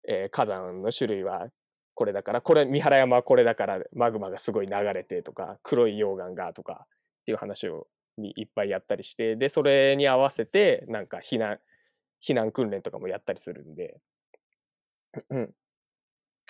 [0.09, 1.51] えー火山の種類は
[1.99, 7.89] これだから、これ、三原山はこれだから、マグマがすごい流れてとか、黒い溶岩がとかっていう話を
[8.23, 11.59] いっぱいやったりして、で、それに合わせて、なんか避難、
[12.25, 13.99] 避難訓練とかもやったりするんで、
[15.31, 15.55] うん、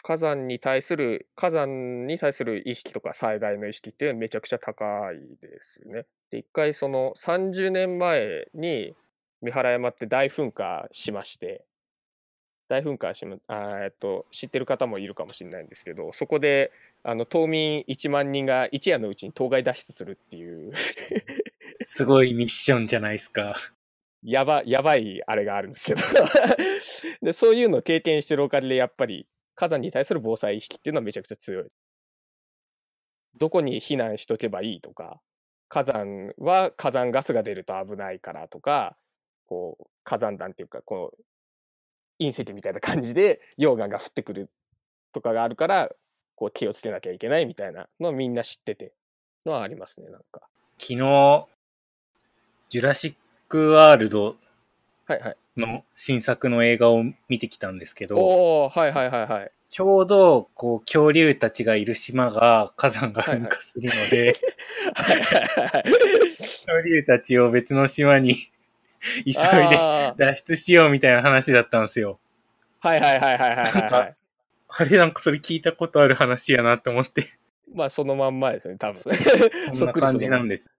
[0.03, 6.07] 火山に対する、火山に対する意識とか災害の意識っていうのはめちゃくちゃ高いですよね。
[6.31, 8.95] で、一回その30年前に
[9.43, 11.65] 三原山って大噴火しまして、
[12.69, 16.71] 大噴火しま、あーえっと、知ってる方もいるかもしれないんですけど、そこで、
[17.03, 20.73] あの、島民1万人が一夜のうちに当該脱出するっていう、
[21.87, 23.57] すごいミッションじゃないですか。
[24.23, 26.03] やば、やばいあれがあるんですけど
[27.23, 29.27] で、そういうのを経験してるおかげで、やっぱり
[29.59, 31.65] 火山に対する防災意識っていうのはめちゃくちゃ強い。
[33.41, 35.21] どこに避難しとけばいいとか、
[35.67, 38.97] 火山は火山ガスが出ると危ないからとか、
[39.47, 44.49] こう、火山弾っていうか、こう、隕石みたいな感じで 溶岩が降ってくる
[45.13, 45.91] とかがあるから、
[46.37, 48.93] こう気をつけなきゃいけないみたいなのをみんな知ってて
[49.45, 50.49] のはありますね、なんか。
[50.79, 51.49] 昨日、
[52.69, 53.15] ジュラシッ
[53.49, 54.37] クワールド
[55.09, 55.37] はいはい。
[55.57, 59.51] の新作の映画を見てきたんですけど、おおはいはいはいはい。
[59.71, 64.37] ちょうど、こう、恐竜たちがいる島が火山が噴火するので、
[64.95, 65.83] はいはいはい。
[66.37, 68.35] 恐竜たちを別の島に
[69.25, 72.21] 急いであー脱出しようみたいな話だったんですよ。
[72.81, 74.17] はいはいはいはいはいはい。
[74.69, 77.27] あれなんかそれ聞いたことある話やなと思って、
[77.73, 79.03] まあそのまんまですね、多分。
[79.73, 80.59] そんな感じなんで。
[80.59, 80.71] です。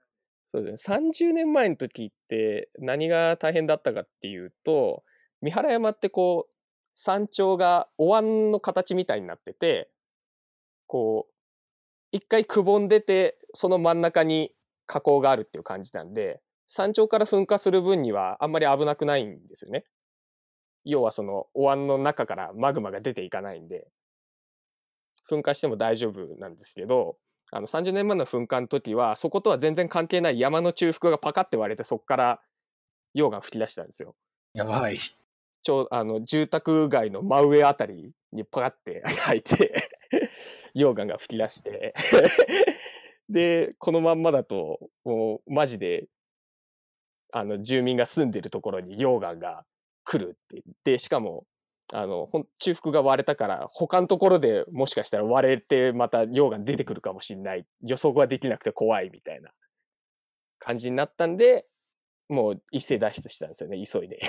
[0.51, 0.95] そうですね。
[0.95, 5.03] 30年前の時って何が大変だったかっていうと、
[5.41, 6.51] 三原山ってこう、
[6.95, 9.91] 山頂がお椀の形みたいになってて、
[10.87, 11.33] こう、
[12.11, 14.55] 一回くぼんでて、その真ん中に
[14.87, 19.85] 火口があるっていう感じなんで、山頂から噴火する分にはあんまり危なくないんですよね。
[20.83, 23.87] 要はそのお椀の中からマグマが出ていかないんで、
[25.29, 27.17] 噴火しても大丈夫なんですけど、
[27.51, 32.41] あの30年前の噴火の時は、そことは全然関係ない山の中腹がパカって割れて、そこから
[33.15, 34.15] 溶岩吹き出したんですよ。
[34.53, 34.97] やばい。
[35.61, 39.89] ちょうあの住宅街の真上あたりにパカって 開いて
[40.75, 41.93] 溶岩が吹き出して
[43.27, 46.07] でこのまんまだともうマジで
[47.31, 49.65] あの住民が住んでるところに溶岩が
[50.03, 51.45] 来るってでしかも
[51.91, 59.49] あのほん中腹が割れたから他のところでもしかしたら割れてまた溶岩出てくるかもしれない予測ができなくて怖いみたいな
[60.59, 61.65] 感じになったんで
[62.29, 64.19] もう一斉脱出したんですよね急いで。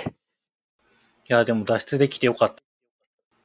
[1.29, 2.63] いや、でも脱出できてよかった。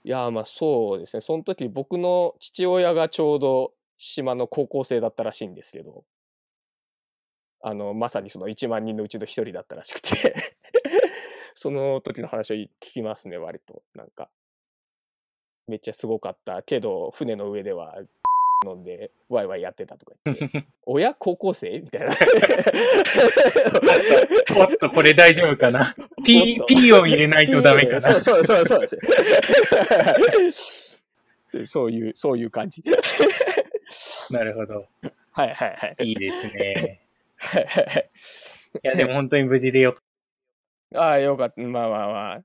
[0.02, 1.20] いやーまあそうですね。
[1.20, 6.04] その時僕の父親がちょうど島の高校生だったらしいんですけど、
[7.62, 10.55] あの、まさにその1万人のうちの一人だったらしくて、
[11.56, 13.82] その時の話を聞きますね、割と。
[13.94, 14.28] なんか、
[15.66, 17.96] めっちゃすごかったけど、船の上では
[18.66, 21.80] 飲んでワイワイやってたとか言って、 親高校生？
[21.80, 22.14] みたいな。
[24.54, 25.94] おっと、これ大丈夫かな？
[26.20, 28.00] お ?P っ、と P を入れないとダメかな？
[28.02, 31.02] そうそうそうそうです。
[31.64, 32.84] そういう、そういう感じ。
[34.30, 34.86] なるほど。
[35.32, 35.96] はいはいはい。
[36.04, 37.00] いいですね。
[37.38, 38.10] はいはいはい
[38.76, 40.05] いや、でも本当に無事でよかっ
[40.94, 41.60] ああ、よかった。
[41.62, 42.40] まあまあまあ。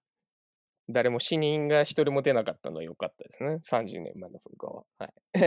[0.89, 3.59] 誰も死人が一人も出なかったのは良かったですね。
[3.63, 4.83] 30年前の噴火は。
[4.99, 5.13] はい。
[5.33, 5.41] た。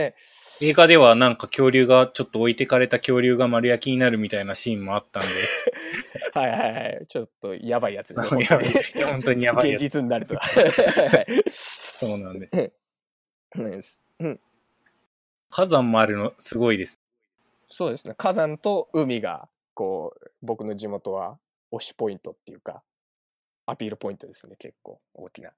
[0.65, 5.29] 映画ではなんか恐竜が、ちょっと置いてかれた恐竜が丸焼きになるみたいなシーンもあったんで、
[6.33, 7.05] はいはいはい。
[7.07, 8.47] ちょっとやばいやつですね。
[9.05, 9.83] 本当にやばいや現つ。
[9.83, 10.35] 実になると
[11.49, 12.73] そうなんです。
[13.55, 14.09] です。
[14.19, 14.39] うん。
[15.49, 16.99] 火山もあるの、すごいです。
[17.67, 18.15] そうですね。
[18.17, 21.39] 火山と海が、こう、僕の地元は
[21.75, 22.83] 推しポイントっていうか、
[23.65, 24.55] アピールポイントですね。
[24.57, 25.51] 結構大きな。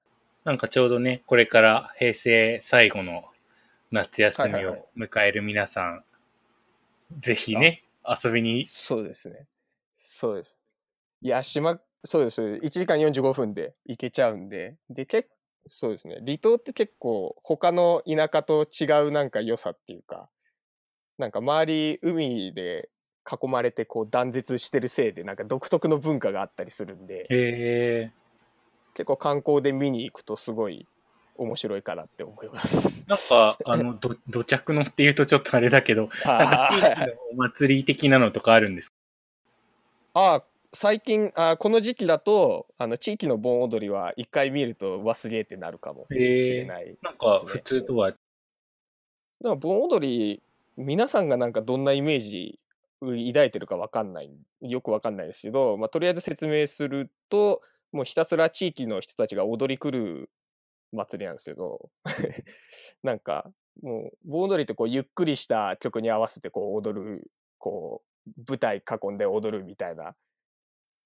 [0.44, 3.24] なんかちょうどね、これから平成最後の
[3.90, 6.04] 夏休みはいはいはいを迎える皆さん、
[7.18, 9.46] ぜひね、遊びに、そうですね。
[9.94, 10.58] そうです。
[11.20, 12.42] いや、島、そうです。
[12.42, 15.28] 1時間45分で行けちゃうんで、で、結
[15.68, 16.16] そうですね。
[16.24, 20.28] 離島って結構他の田舎と違うなんか良さっていうか、
[21.18, 22.88] なんか周り海で
[23.28, 28.12] 囲まれてこう断絶してるせいでなんか独特の文化があったりするんで、へえ
[28.94, 30.86] 結構観光で見に行くとすごい
[31.36, 33.06] 面白いかなって思います。
[33.08, 36.10] なんか、あの、 ど、土着のっていうとちょっとあれだけど、
[37.32, 38.96] お祭り的なのとかあるんですか？
[40.14, 46.96] あ最近あこの時期だとあの地域の盆踊りは一回見ると忘れってなるかもしれない。
[47.02, 48.20] なんか、普通とは、だか
[49.42, 50.42] ら盆踊り
[50.76, 52.58] 皆さんがなんかどんなイメージ
[53.00, 54.30] 抱いてるかわかんない
[54.60, 60.30] よくわかんないですけど、まあ、とりあえず説明するともうひたすら地域の人たちが踊り来る
[60.92, 61.90] 祭りなんですけど
[63.02, 63.50] なんか
[63.82, 70.14] もう盆踊りってこうゆっくりした曲に合わせてこう踊るこう舞台囲んで踊るみたいな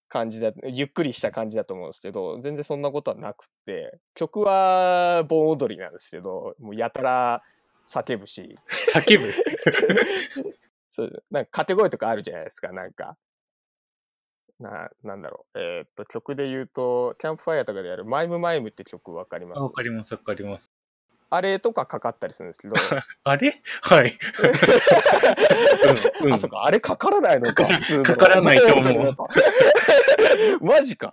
[0.09, 7.43] 感じだゆっくりした感じだと思うんですけど全然そんなことはなくて曲は盆踊りなんですけどもうやたら
[7.87, 8.57] 叫ぶし。
[8.95, 9.33] 叫ぶ？
[10.93, 13.17] そうなんかカテゴリーとかあるじゃないですかなんか。
[14.61, 15.59] ななんだろう。
[15.61, 19.63] えーっと曲で言うとキャンプファイヤーとかでやる「マイムマイム」って曲わかります？
[19.63, 20.69] わかります、わかります。
[21.35, 22.75] あれとかかかったりするんですけど、
[23.25, 23.55] あれ？
[23.81, 24.13] はい。
[26.21, 29.17] うんうんあ、そっか、あれかからないのか、かから普通のかからないと思う。
[30.61, 31.11] マジか。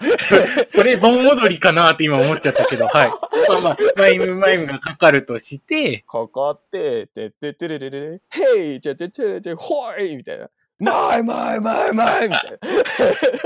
[0.68, 3.12] それ、盆踊りかなって今思っちゃったけど、はい。
[3.48, 10.50] まあまあ、マイムマイムがかかるとして、かかって、てってってれれれれ、ヘイちゃちゃちゃちゃ、ほいみたいな。
[10.80, 12.60] マイマイマイマイみたい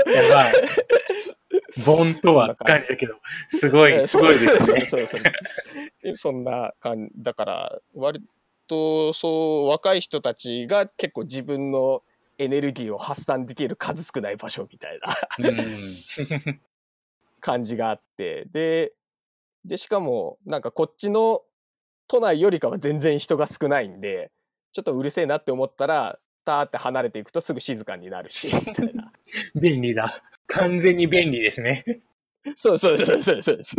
[0.06, 0.12] な。
[0.12, 0.52] やばい。
[1.84, 3.14] 盆とは感じだけど、
[3.48, 4.80] すごい、すごいですね。
[4.86, 5.22] そうそうそう
[6.02, 7.12] でそんな感じ。
[7.16, 8.22] だから、割
[8.66, 12.02] と、そう、若い人たちが結構自分の
[12.38, 15.00] エネルギーを発散できる数少ない場所みたい
[15.38, 15.50] な。
[15.50, 16.60] うん。
[17.40, 18.94] 感じがあってで
[19.66, 21.42] でしかもなんかこっちの
[22.08, 24.32] 都内よりかは全然人が少ないんで
[24.72, 29.12] ちょっとうるせえなって思ったらターって離れていくとすぐ静かになるしみたいな
[29.60, 30.22] 便利だ。
[30.48, 31.84] 完全に便利ですね。
[32.54, 33.56] そうそうそうそうそう。
[33.56, 33.76] です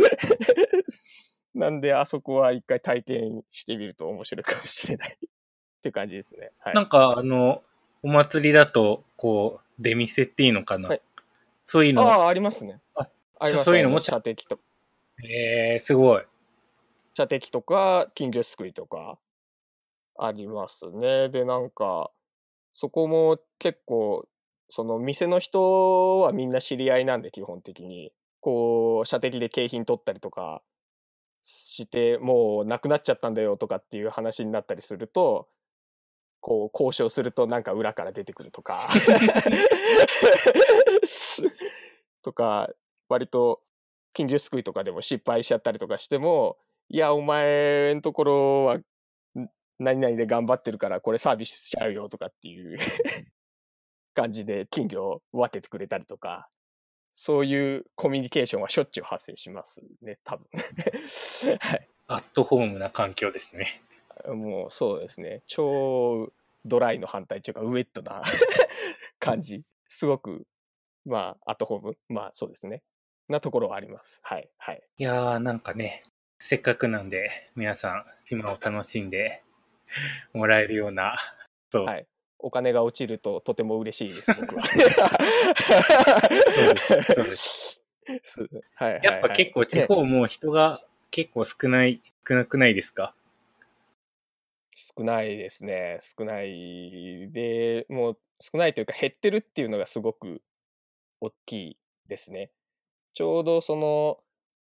[1.54, 5.28] なんであそこは一回体験してみると面白いかもしれないっ
[5.82, 6.52] て感じですね。
[6.58, 6.74] はい。
[6.74, 7.62] なんか、あの、
[8.02, 10.88] お祭りだと、こう、出店っていうのかな？
[10.90, 11.02] はい。
[11.64, 12.80] そういうの、ああありますね。
[12.94, 13.96] あありますそういうのも？
[13.96, 14.58] あ射的と
[15.22, 16.22] えー、すごい。
[17.14, 19.18] 射的とか金魚すくいとか。
[20.18, 21.28] ありますね。
[21.28, 22.10] でなんか
[22.72, 24.26] そこも結構
[24.68, 28.12] その店の人はみんな知り合いなんで基本的に。
[28.46, 30.62] こう射的で景品取ったりとか
[31.42, 35.48] してもうなくなっちゃったんだよとかっていう話になったりすると
[36.38, 38.86] こう交渉するとなんか裏から出てくるとか。
[42.22, 42.70] とか
[43.08, 43.62] 割と
[44.12, 46.56] 金魚すくいとかでも失敗しちゃったりとかしても
[46.88, 48.78] いやお前んところは
[49.80, 52.78] 何々で頑張ってるからこれサービスしちゃうよとかっていう。
[54.16, 56.48] 感じで金魚を分けてくれたりとか
[57.12, 60.46] そういうコミュニケーションはしょっちゅう発生しますね多分。
[61.60, 61.88] はい。
[62.08, 63.82] アットホームな環境ですね。
[64.26, 65.42] もうそうですね。
[65.46, 66.30] 超
[66.66, 68.22] ドライの反対っていうかウェットな
[69.18, 69.64] 感じ。
[69.88, 70.46] すごく
[71.06, 71.98] まあアットホーム。
[72.08, 72.82] まあそうですね。
[73.28, 74.20] なところはあります。
[74.22, 74.82] はいはい。
[74.98, 76.02] いやー、なんかね、
[76.38, 79.42] せっかくなんで、皆さん、暇を楽しんで
[80.34, 81.16] もらえるような、
[81.70, 82.06] そう、はい
[82.38, 84.62] お金が落ちるととても嬉しいです僕は。
[87.14, 87.80] そうです
[88.22, 89.04] そうはいはいはい。
[89.04, 93.14] やっぱ結構地方も人が結構少ない、少なくないですか？
[94.76, 95.98] 少ないですね。
[96.00, 100.42] 少ないでもう少ないというか減ってるっていうのがすごく
[101.20, 101.76] 大きい
[102.08, 102.50] ですね。
[103.14, 104.18] ちょうどその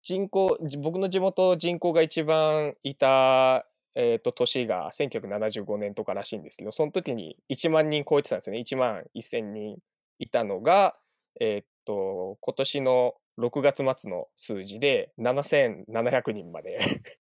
[0.02, 9.79] 人口じ僕の地元人口が一番いた、えー、と年が1975年とからしいんですけどその時に1万人超えてたんですね1万1000人
[10.18, 10.96] いたのが、
[11.40, 16.79] えー、と今年の6月末の数字で7700人まで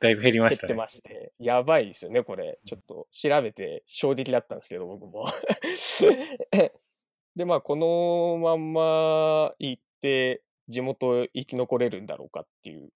[0.00, 0.74] だいぶ減りま減ってしたね。
[0.74, 2.60] まして、やばいですよね、これ。
[2.66, 5.24] ちょっと調べて衝撃だったんですけど、僕も。
[7.34, 12.90] で、まあ、このまんま行って、地元生き残れるんだろうかっていう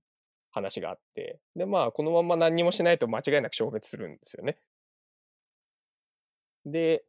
[0.53, 4.59] 話があって、で、まあ、このまんま何にもしないと間違いなく消滅するんですよね。
[6.65, 7.05] で、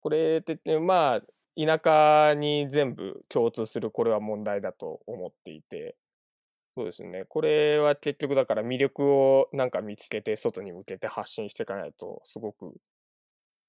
[0.00, 1.22] これって言って、まあ、
[1.56, 5.96] 田舎に全部共通するこれは問題だと思っていて、
[6.76, 7.24] そうですね。
[7.28, 12.72] これは結局だから魅力をなんか見つけて外に向けて発信していかないとすごく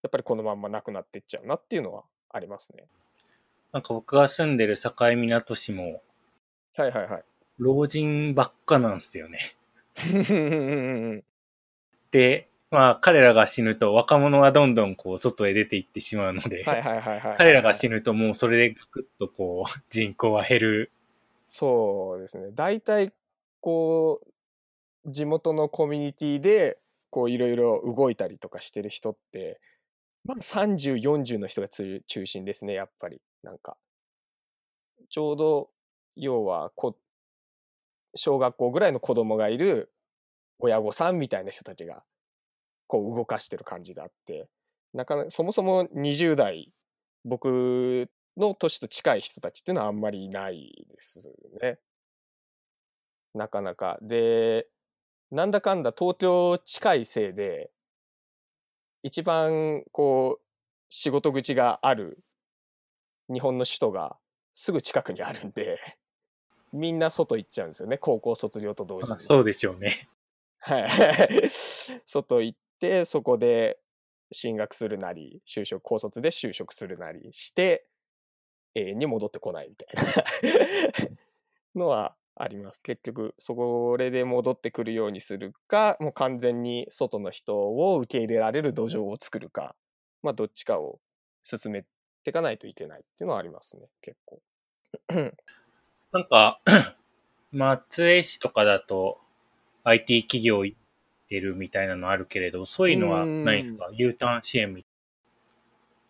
[0.03, 2.85] やっぱりこのまんまなくなっていっちゃうなっていうのはありますね。
[3.71, 6.01] なんか僕が住んでる境港市も、
[6.75, 7.23] はいはいはい。
[7.61, 9.55] 老人ばっかなんですよね。
[12.09, 16.63] で、まあ彼らが死ぬと若者はどんどんこう外へ出ていってしまうので。
[17.37, 20.91] 彼らが死ぬともうそれでぐっとこう人口は減る。
[21.43, 22.49] そうですね。
[22.53, 23.13] 大体
[23.59, 24.21] こ
[25.05, 26.79] う地元のコミュニティで
[27.11, 29.59] こういろいろ動いたりとかしてる人って、
[30.23, 33.21] まあ、30、40の人がつ中心ですね、やっぱり。
[33.43, 33.77] なんか。
[35.09, 35.69] ちょうど、
[36.15, 36.95] 要はこ、
[38.15, 39.91] 小学校ぐらいの子供がいる
[40.59, 42.03] 親御さんみたいな人たちが
[42.87, 44.49] こう動かしてる感じがあって、
[44.93, 46.71] なかなかそもそも20代、
[47.23, 51.31] 僕の年と近い人たちっていうのはあんまりいないです
[51.61, 51.79] ね。
[53.33, 53.97] なかなか。
[54.01, 54.67] で、
[55.31, 57.71] なんだかんだ東京近いせいで、
[59.03, 60.45] 一番こう、
[60.89, 62.19] 仕事口がある
[63.33, 64.17] 日本の首都が
[64.53, 65.79] すぐ近くにあるんで、
[66.73, 69.19] みんな外行っちゃうんですよね、高校卒業と同時に。
[69.19, 70.09] そうでしょうね。
[70.59, 71.49] はい。
[72.05, 73.79] 外行って、そこで
[74.31, 77.87] 進学するなり、就職、高卒で就職するなりして、
[78.75, 82.81] 永遠に戻ってこないみたいなのはあります。
[82.81, 89.75] 結局、それで戻ってくるようにするか、もう完全に外の人を受け入れられる土壌を作るか、
[90.23, 90.99] まあ、どっちかを
[91.41, 91.83] 進め
[92.23, 94.41] ていかないといけないっていうのはありますね、結構。
[96.13, 96.59] なんか、
[97.51, 99.19] 松江市とかだと
[99.83, 100.77] IT 企業行っ
[101.29, 104.81] てるみたいなのあるけれど、そういうのはないですか ?U ターン支援み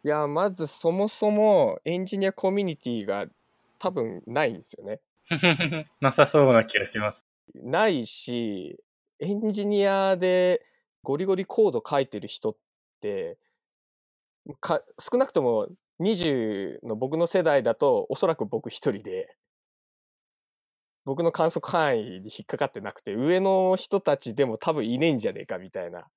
[0.03, 3.27] いや、まずそもそもエンジニアコミュニティが
[3.77, 4.99] 多分ないんですよね。
[5.29, 5.83] たいな。
[6.01, 7.25] なさそうな気がします。
[7.53, 8.79] ないし、
[9.19, 10.65] エンジニアで
[11.03, 12.55] ゴリゴリコード書いてる人っ
[13.01, 13.37] て、
[14.59, 15.67] か少なくとも
[15.99, 19.35] 20の僕の世代だとおそらく僕一人で、
[21.05, 26.07] 僕の観測範囲に引っかかってなくて、上の人たちでも多分いねえんじゃねえかみたいな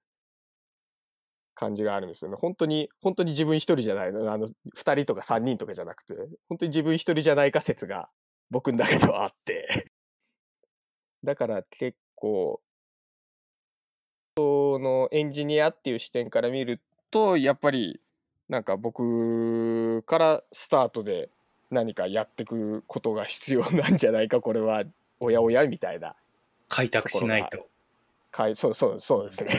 [1.55, 2.37] 感じがあるんですよね。
[2.39, 4.31] 本当に、本当に自分一人じゃないの。
[4.31, 6.15] あの、二人とか三人とかじゃなくて、
[6.49, 8.11] 本当に自分一人じゃないか説が
[8.51, 9.91] 僕の中ではあって。
[11.25, 12.61] だから結構、
[14.37, 16.81] そのエンジニアっていう視点から見る
[17.11, 18.01] と、やっぱり
[18.49, 21.31] なんか僕からスタートで
[21.71, 24.85] 何かやってくことが必要なんじゃないか、これは、
[25.21, 26.15] おやおやみたいな。
[26.69, 27.59] 開拓しないと。
[27.59, 27.61] い
[28.31, 29.51] かいそうそうそうですね。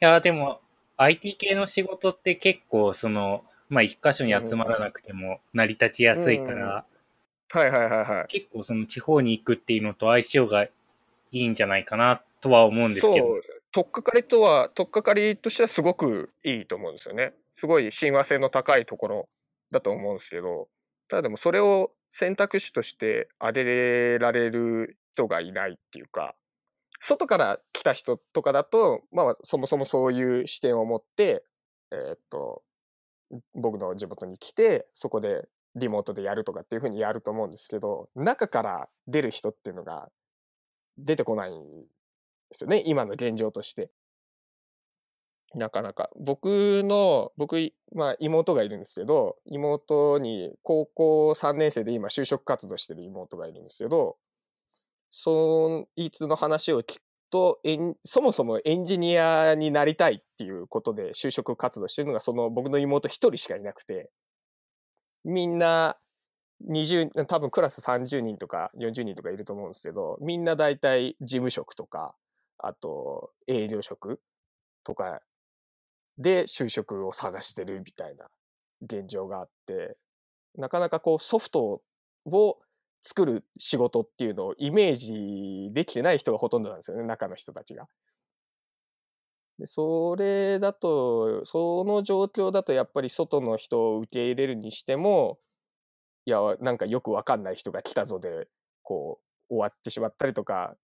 [0.00, 0.60] や、でも
[0.96, 6.84] IT 系の仕事って結構その、まあ一箇所に集まらなくても成り立ちやすいから、
[7.52, 8.26] はいはいはいはい。
[8.28, 10.70] 結構その地方に行くっていうのと相性がい
[11.32, 13.26] いんじゃないかなとは思うんですけど。
[13.26, 17.32] そう、取っかかりとは、取っかかりとしてはすごくいいと思うんですよね。
[17.54, 19.28] すごい親和性の高いところ
[19.70, 20.68] だと思うんですけど、
[21.08, 26.34] ただでもそれを選択肢として挙げられる人がいないっていうか、
[27.00, 31.44] 外から来た人とかだと、まあそもそもそういう視点を持って、
[31.92, 32.62] えーっと、
[33.54, 40.10] 僕の地元に来て、そこでリモートでやるとかっていうふうにやると思うんですけど、中から出る人っていうのが
[40.98, 41.86] 出てこないんで
[42.52, 43.90] すよね、今の現状として。
[45.54, 46.10] なかなか。
[46.16, 54.16] 僕の、僕、まあ妹がいるんですけど、妹に高校3年生で今就職活動してる妹がいるんですけど、
[55.10, 57.60] そいつの話を聞くと、
[58.04, 64.10] そもそもエンジニアになりたいっていうことで就職活動してるのが、その僕の妹一人しかいなくて、
[65.24, 65.98] みんな
[66.68, 72.14] 20、多分クラス30人とか40人とかいると思うんですけど、みんな大体事務職とか、
[72.58, 74.20] あと営業職
[74.84, 75.20] とか
[76.20, 78.26] で就職を探してるみたいな
[78.82, 79.96] 現状があって、
[80.56, 81.82] なかなかこうソフト
[82.26, 82.58] を
[83.02, 87.88] 作る仕事っていうのをイメージできてない人がほとんどなんですよね、中の人たちが。
[89.58, 95.38] でそれだと、その状況だとやっぱり外の人を受け入れるにしても、
[96.26, 98.48] いや、なんかよくわかんない人が来たぞで、
[98.82, 100.76] こう、終わってしまったりとか、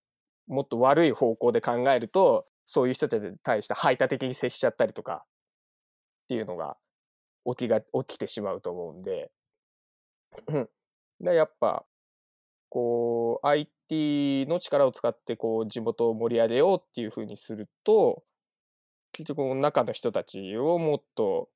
[0.47, 5.25] もっと悪い方向で考えると、そういう人たちに対して排他的に接しちゃったりとか、
[6.25, 6.77] っていうのが
[7.45, 9.31] 起きが、起きてしまうと思うんで、
[11.21, 11.85] でやっぱ、
[12.69, 18.23] こう、IT の力を使って、こう、地元を盛り上げようっていうふうにすると、
[19.13, 21.49] 結局、中の人たちをもっと、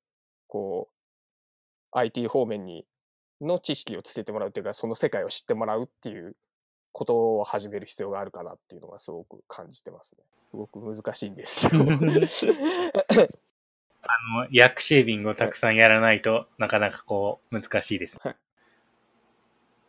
[0.48, 0.90] こ
[1.94, 2.86] う、IT 方面に、
[3.40, 6.36] の知識をつけてもらうっていうか、その世界を知ってもらうっていう
[6.92, 10.24] ことを始める必要があるかなっていうのがすごく感じてますね。
[10.50, 11.82] すごく難しいんですよ。
[14.04, 18.18] あの、薬シェービングをたくさんやらないとなかなかこう難しいです。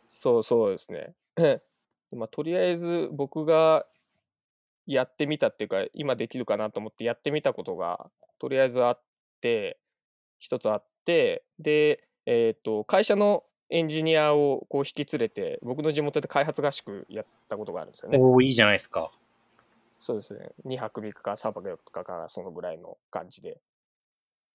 [0.06, 1.14] そうそうですね。
[2.12, 3.86] まあ、とりあえず僕が
[4.86, 9.02] やってみたっていうか、今できるかなと思ってやってみたことが、とりあえずあっ
[9.40, 9.78] て、
[10.38, 18.18] 一つあって、で、えっ、と、会社のエンジニアをこう引き連れて、僕の地元で開発合宿やったことがあるんですよね。
[18.18, 19.10] おおいいじゃないですか。
[19.96, 20.50] そうですね。
[20.64, 23.58] 2泊3日か3泊4日か、そのぐらいの感じで。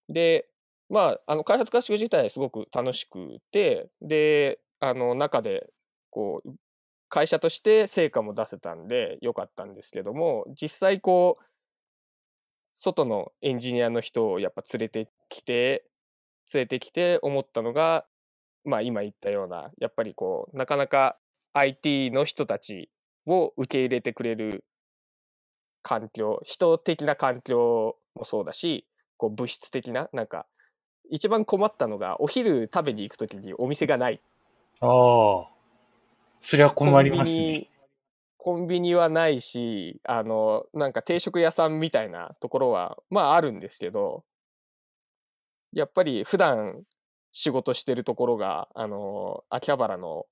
[0.09, 0.47] で、
[0.89, 5.69] まあ、あの、開発合宿自体すごく楽しくて、で、あの、中で、
[6.09, 6.53] こう、
[7.09, 11.43] 会社として成果も出せたんで、よかったんですけども、実際こう、
[12.73, 15.85] 外のエンジニアの人をやっぱ連れてきて、
[16.53, 18.05] 連れてきて思ったのが、
[18.69, 21.17] まあ今言ったような、やっぱりこう、なかなか
[21.53, 22.89] IT の人たち
[23.25, 24.63] を受け入れてくれる
[25.81, 28.85] 環境、人的な環境もそうだし、
[29.17, 30.45] こう物質的な、なんか、
[31.09, 34.21] 一番困ったのが、お昼食べに行くときにお店がない。
[34.81, 35.47] ああ。
[36.41, 37.67] それは困りますね。
[38.37, 44.23] コンビニはないし、あの、なんか定食屋さんみたいなところは、まああるんですけど、
[45.73, 46.83] やっぱり普段
[47.31, 50.25] 仕事してるところが、あの、秋葉原の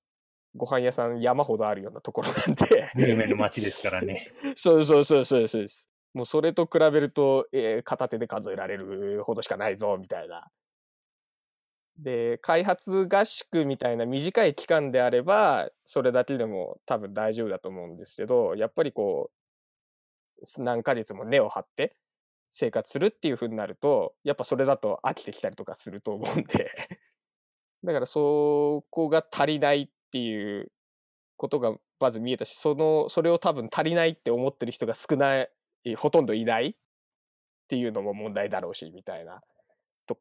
[0.56, 4.32] ご飯屋さん山ほどあるようなところなんで、グルメの街ですからね。
[4.56, 5.88] そうそうそうそうそうです。
[6.14, 10.48] もうそれと比べると、えー片手で数えられるほどしかないぞ、みたいな。
[11.98, 19.30] で、開発合宿みたいな短い期間であれば、それだけでも多分大丈夫だと思うんですけど、やっぱりこ
[20.56, 21.96] う、何ヶ月も根を張って
[22.50, 26.70] 生活するっていう風になると、やっぱそれだと飽きてきたりとかすると思うんで、
[27.84, 30.72] だからそこが足りないっていう
[31.36, 35.50] ことがまず見えたし、その、それを多分足りないって思ってる人が少ない、
[35.96, 36.74] ほとんどいないっ
[37.68, 39.40] ていうのも問題だろうし、みたいな
[40.06, 40.18] と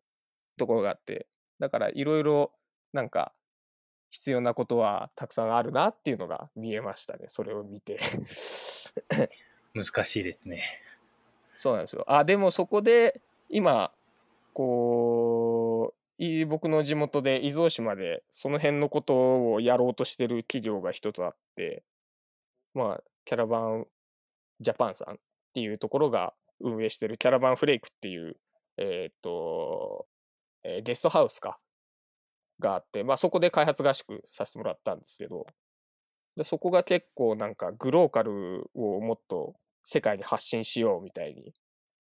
[0.58, 1.28] ところがあって、
[1.60, 2.54] だからいろいろ
[2.94, 3.34] なんか
[4.10, 8.00] 必要なことはたくさんあるなっていうのが見えましたね、それを見て。
[9.74, 10.64] 難しいですね。
[11.58, 12.06] そうなんですよ。
[12.08, 13.92] あ、でもそこで今、
[14.54, 21.84] こう、い僕の地元で伊豆大島でその辺のことをやろうとしてる企業が一つあって、
[22.74, 23.88] まあ、キャラバン
[24.60, 25.18] ジャパンさんっ
[25.54, 28.38] ていうところが運営してるキャラバンフレイクっていう、
[28.78, 30.08] えーっと、
[30.64, 31.60] えーゲストハウスか、
[32.60, 35.46] があって、まあそこで開発合宿させてもらったんですけど、
[36.36, 39.56] でそこが結構なんかグローカルをもっと
[39.90, 41.54] 世界に発信しようみたいに、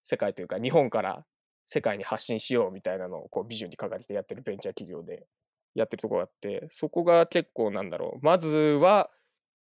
[0.03, 1.25] 世界というか日本から
[1.63, 5.25] 世界に発信しようみたいなのをこうビジョンに掲げてやってるベンチャー企業で
[5.73, 8.25] やってるところがあって、そこが結構なんだろう。
[8.25, 9.09] まずは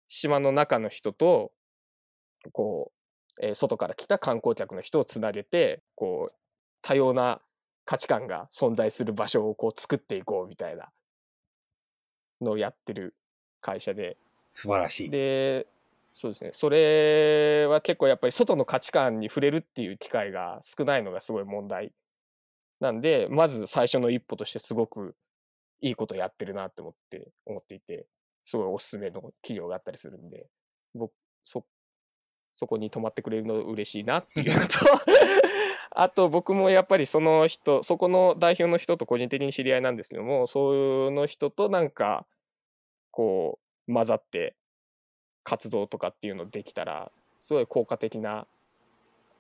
[0.07, 1.51] 島の中の人と、
[2.53, 2.93] こ
[3.41, 6.36] う、えー外から来た観光客の人をつなげて、こう、
[6.82, 7.41] 多様な
[7.84, 10.93] 価値観が存在する場所をこう作っていこうみたいな
[12.39, 13.15] のをやってる
[13.59, 14.15] 会社で、
[14.53, 15.09] 素晴らしい。
[15.09, 15.67] で、
[16.16, 16.51] そうですね。
[16.53, 21.91] それは結構やっぱり外の価値観に触れるっていう機会が少ないのがすごい問題
[22.80, 25.16] なんで、まず最初の一歩としてすごく
[25.82, 28.05] いいことやってるなって思って、思っていて、
[28.43, 30.45] すごいおすすめの企業があったりするんで、
[30.93, 31.66] 僕、そ、
[32.53, 34.80] そこに泊まってくれるの嬉しいなっていうのと、
[35.91, 42.28] あと僕もやっぱりその人、そこの代表の人と個人的に知り合いなんですけども、そういうの人となんか、
[43.11, 44.55] こう、混ざって
[45.43, 48.47] 活動とかっていうのできたら、すごい効果的な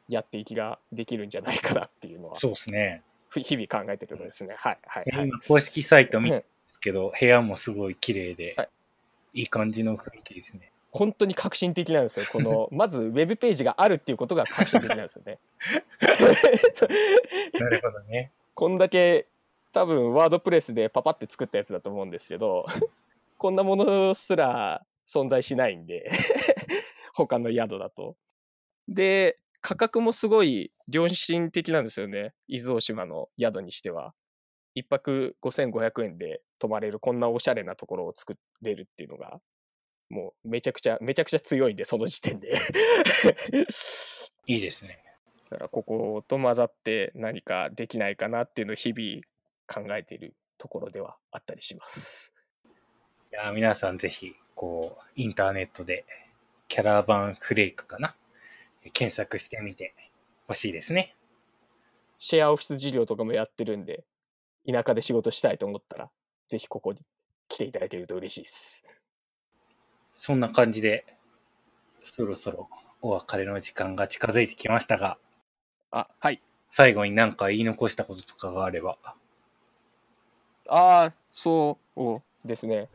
[0.09, 3.01] やっていきができるんじゃないかなっていうのは、そうですね。
[3.29, 4.55] ふ日々考えてるところですね。
[4.57, 5.27] はい、はい、はい。
[5.27, 8.69] 今、公式サイト見たんですけど、部屋もすごい綺麗で、はい
[9.33, 10.71] いい感じの雰囲気ですね。
[10.91, 12.27] 本当に革新的なんですよ。
[12.31, 15.39] この、 まずウェブページがあるっていうことが革新的なんですよね。
[17.59, 18.31] なるほどね。
[18.53, 19.25] こんだけ
[19.71, 22.65] 多分ワードプレスでパパって作ったやつだと思うんですけど、
[23.39, 26.09] こんなものすら存在しないんで、
[27.13, 28.17] 他の宿だと。
[28.87, 32.33] で、価格もすごい良心的なんですよね。
[32.47, 34.13] 伊豆大島の宿にしては。
[34.75, 39.39] 一泊5500円で泊まれるこんなおしゃれなところを作れるっていうのが、
[40.09, 42.53] もうめちゃくちゃ、めちゃくちゃ強いんで、その時点で。
[44.47, 45.03] いいですね。
[45.49, 49.21] だからここと混ざって何かできないかなっていうのを日々
[49.67, 52.33] 考えているところではあったりします。
[53.31, 56.05] いや皆さんぜひ、こう、インターネットで、
[56.67, 58.15] キャラバンフレークかな？
[58.93, 59.93] 検索してみて
[60.47, 61.15] ほしいですね。
[62.17, 64.03] シェアオフィス事業とかもやってるんで、
[64.67, 66.09] 田舎で仕事したいと思ったら、
[66.49, 66.99] ぜひここに
[67.47, 68.85] 来ていただけると嬉しいです。
[70.13, 71.05] そんな感じで、
[72.01, 72.69] そろそろ
[73.01, 75.17] お別れの時間が近づいてきましたが、
[75.91, 76.41] あ、はい。
[76.67, 78.97] 最後に何か言い残したこととかがあれば。
[79.05, 79.15] あ
[80.69, 82.89] あ、そうですね。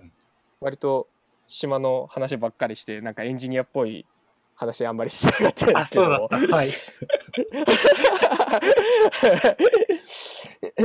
[0.61, 1.09] 割と
[1.49, 4.07] 島の話ばっかりして、なんかエンジニアっぽい
[4.55, 6.29] 話あんまりしてなかったんですけども。
[6.31, 6.69] はい。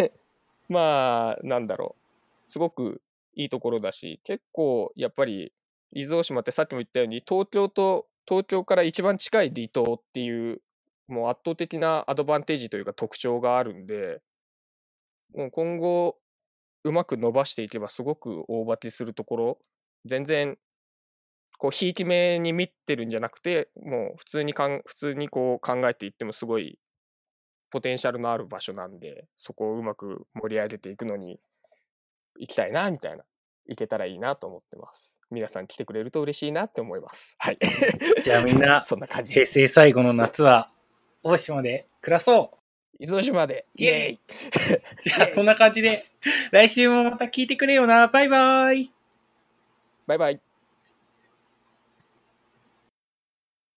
[0.70, 1.95] まあ、なんだろ
[2.47, 2.51] う。
[2.51, 3.01] すごく
[3.36, 5.51] いいところだし、結構やっぱり
[5.91, 10.61] 伊豆大島ってさっきも言ったように、東京と、東京から一番近い離島っていう、
[11.07, 14.22] もう圧倒的なアドバンテージというか特徴があるんで、
[15.36, 16.18] もう今後、
[16.86, 19.59] うまく伸ばしていけばすごく大化けするところ、
[20.06, 20.58] 全然、
[21.58, 26.80] こう、ひいき目に見てるんじゃなくて、もう普通にかん、普通にこう考えていってもすごい
[27.70, 31.39] ポテンシャルのある場所なんで、そこをうまく盛り上げていくのに
[32.38, 33.24] 行きたいな、みたいな。
[33.68, 35.20] 行けたらいいなと思ってます。
[35.32, 37.36] 皆さん来てくれると嬉しいなって思います。
[37.39, 37.58] はい。
[38.22, 39.45] じゃあみんな、 そんな感じ平。
[39.45, 40.70] 成最後の夏は、
[41.24, 42.58] 大島で暮らそう
[42.99, 43.66] 伊豆大島で。
[43.76, 44.20] イエーイ
[45.01, 46.06] じゃあ、そんな感じで、
[46.51, 48.08] 来週もまた聞いてくれよな。
[48.08, 48.91] バイバイ。
[50.08, 50.53] バイバイ。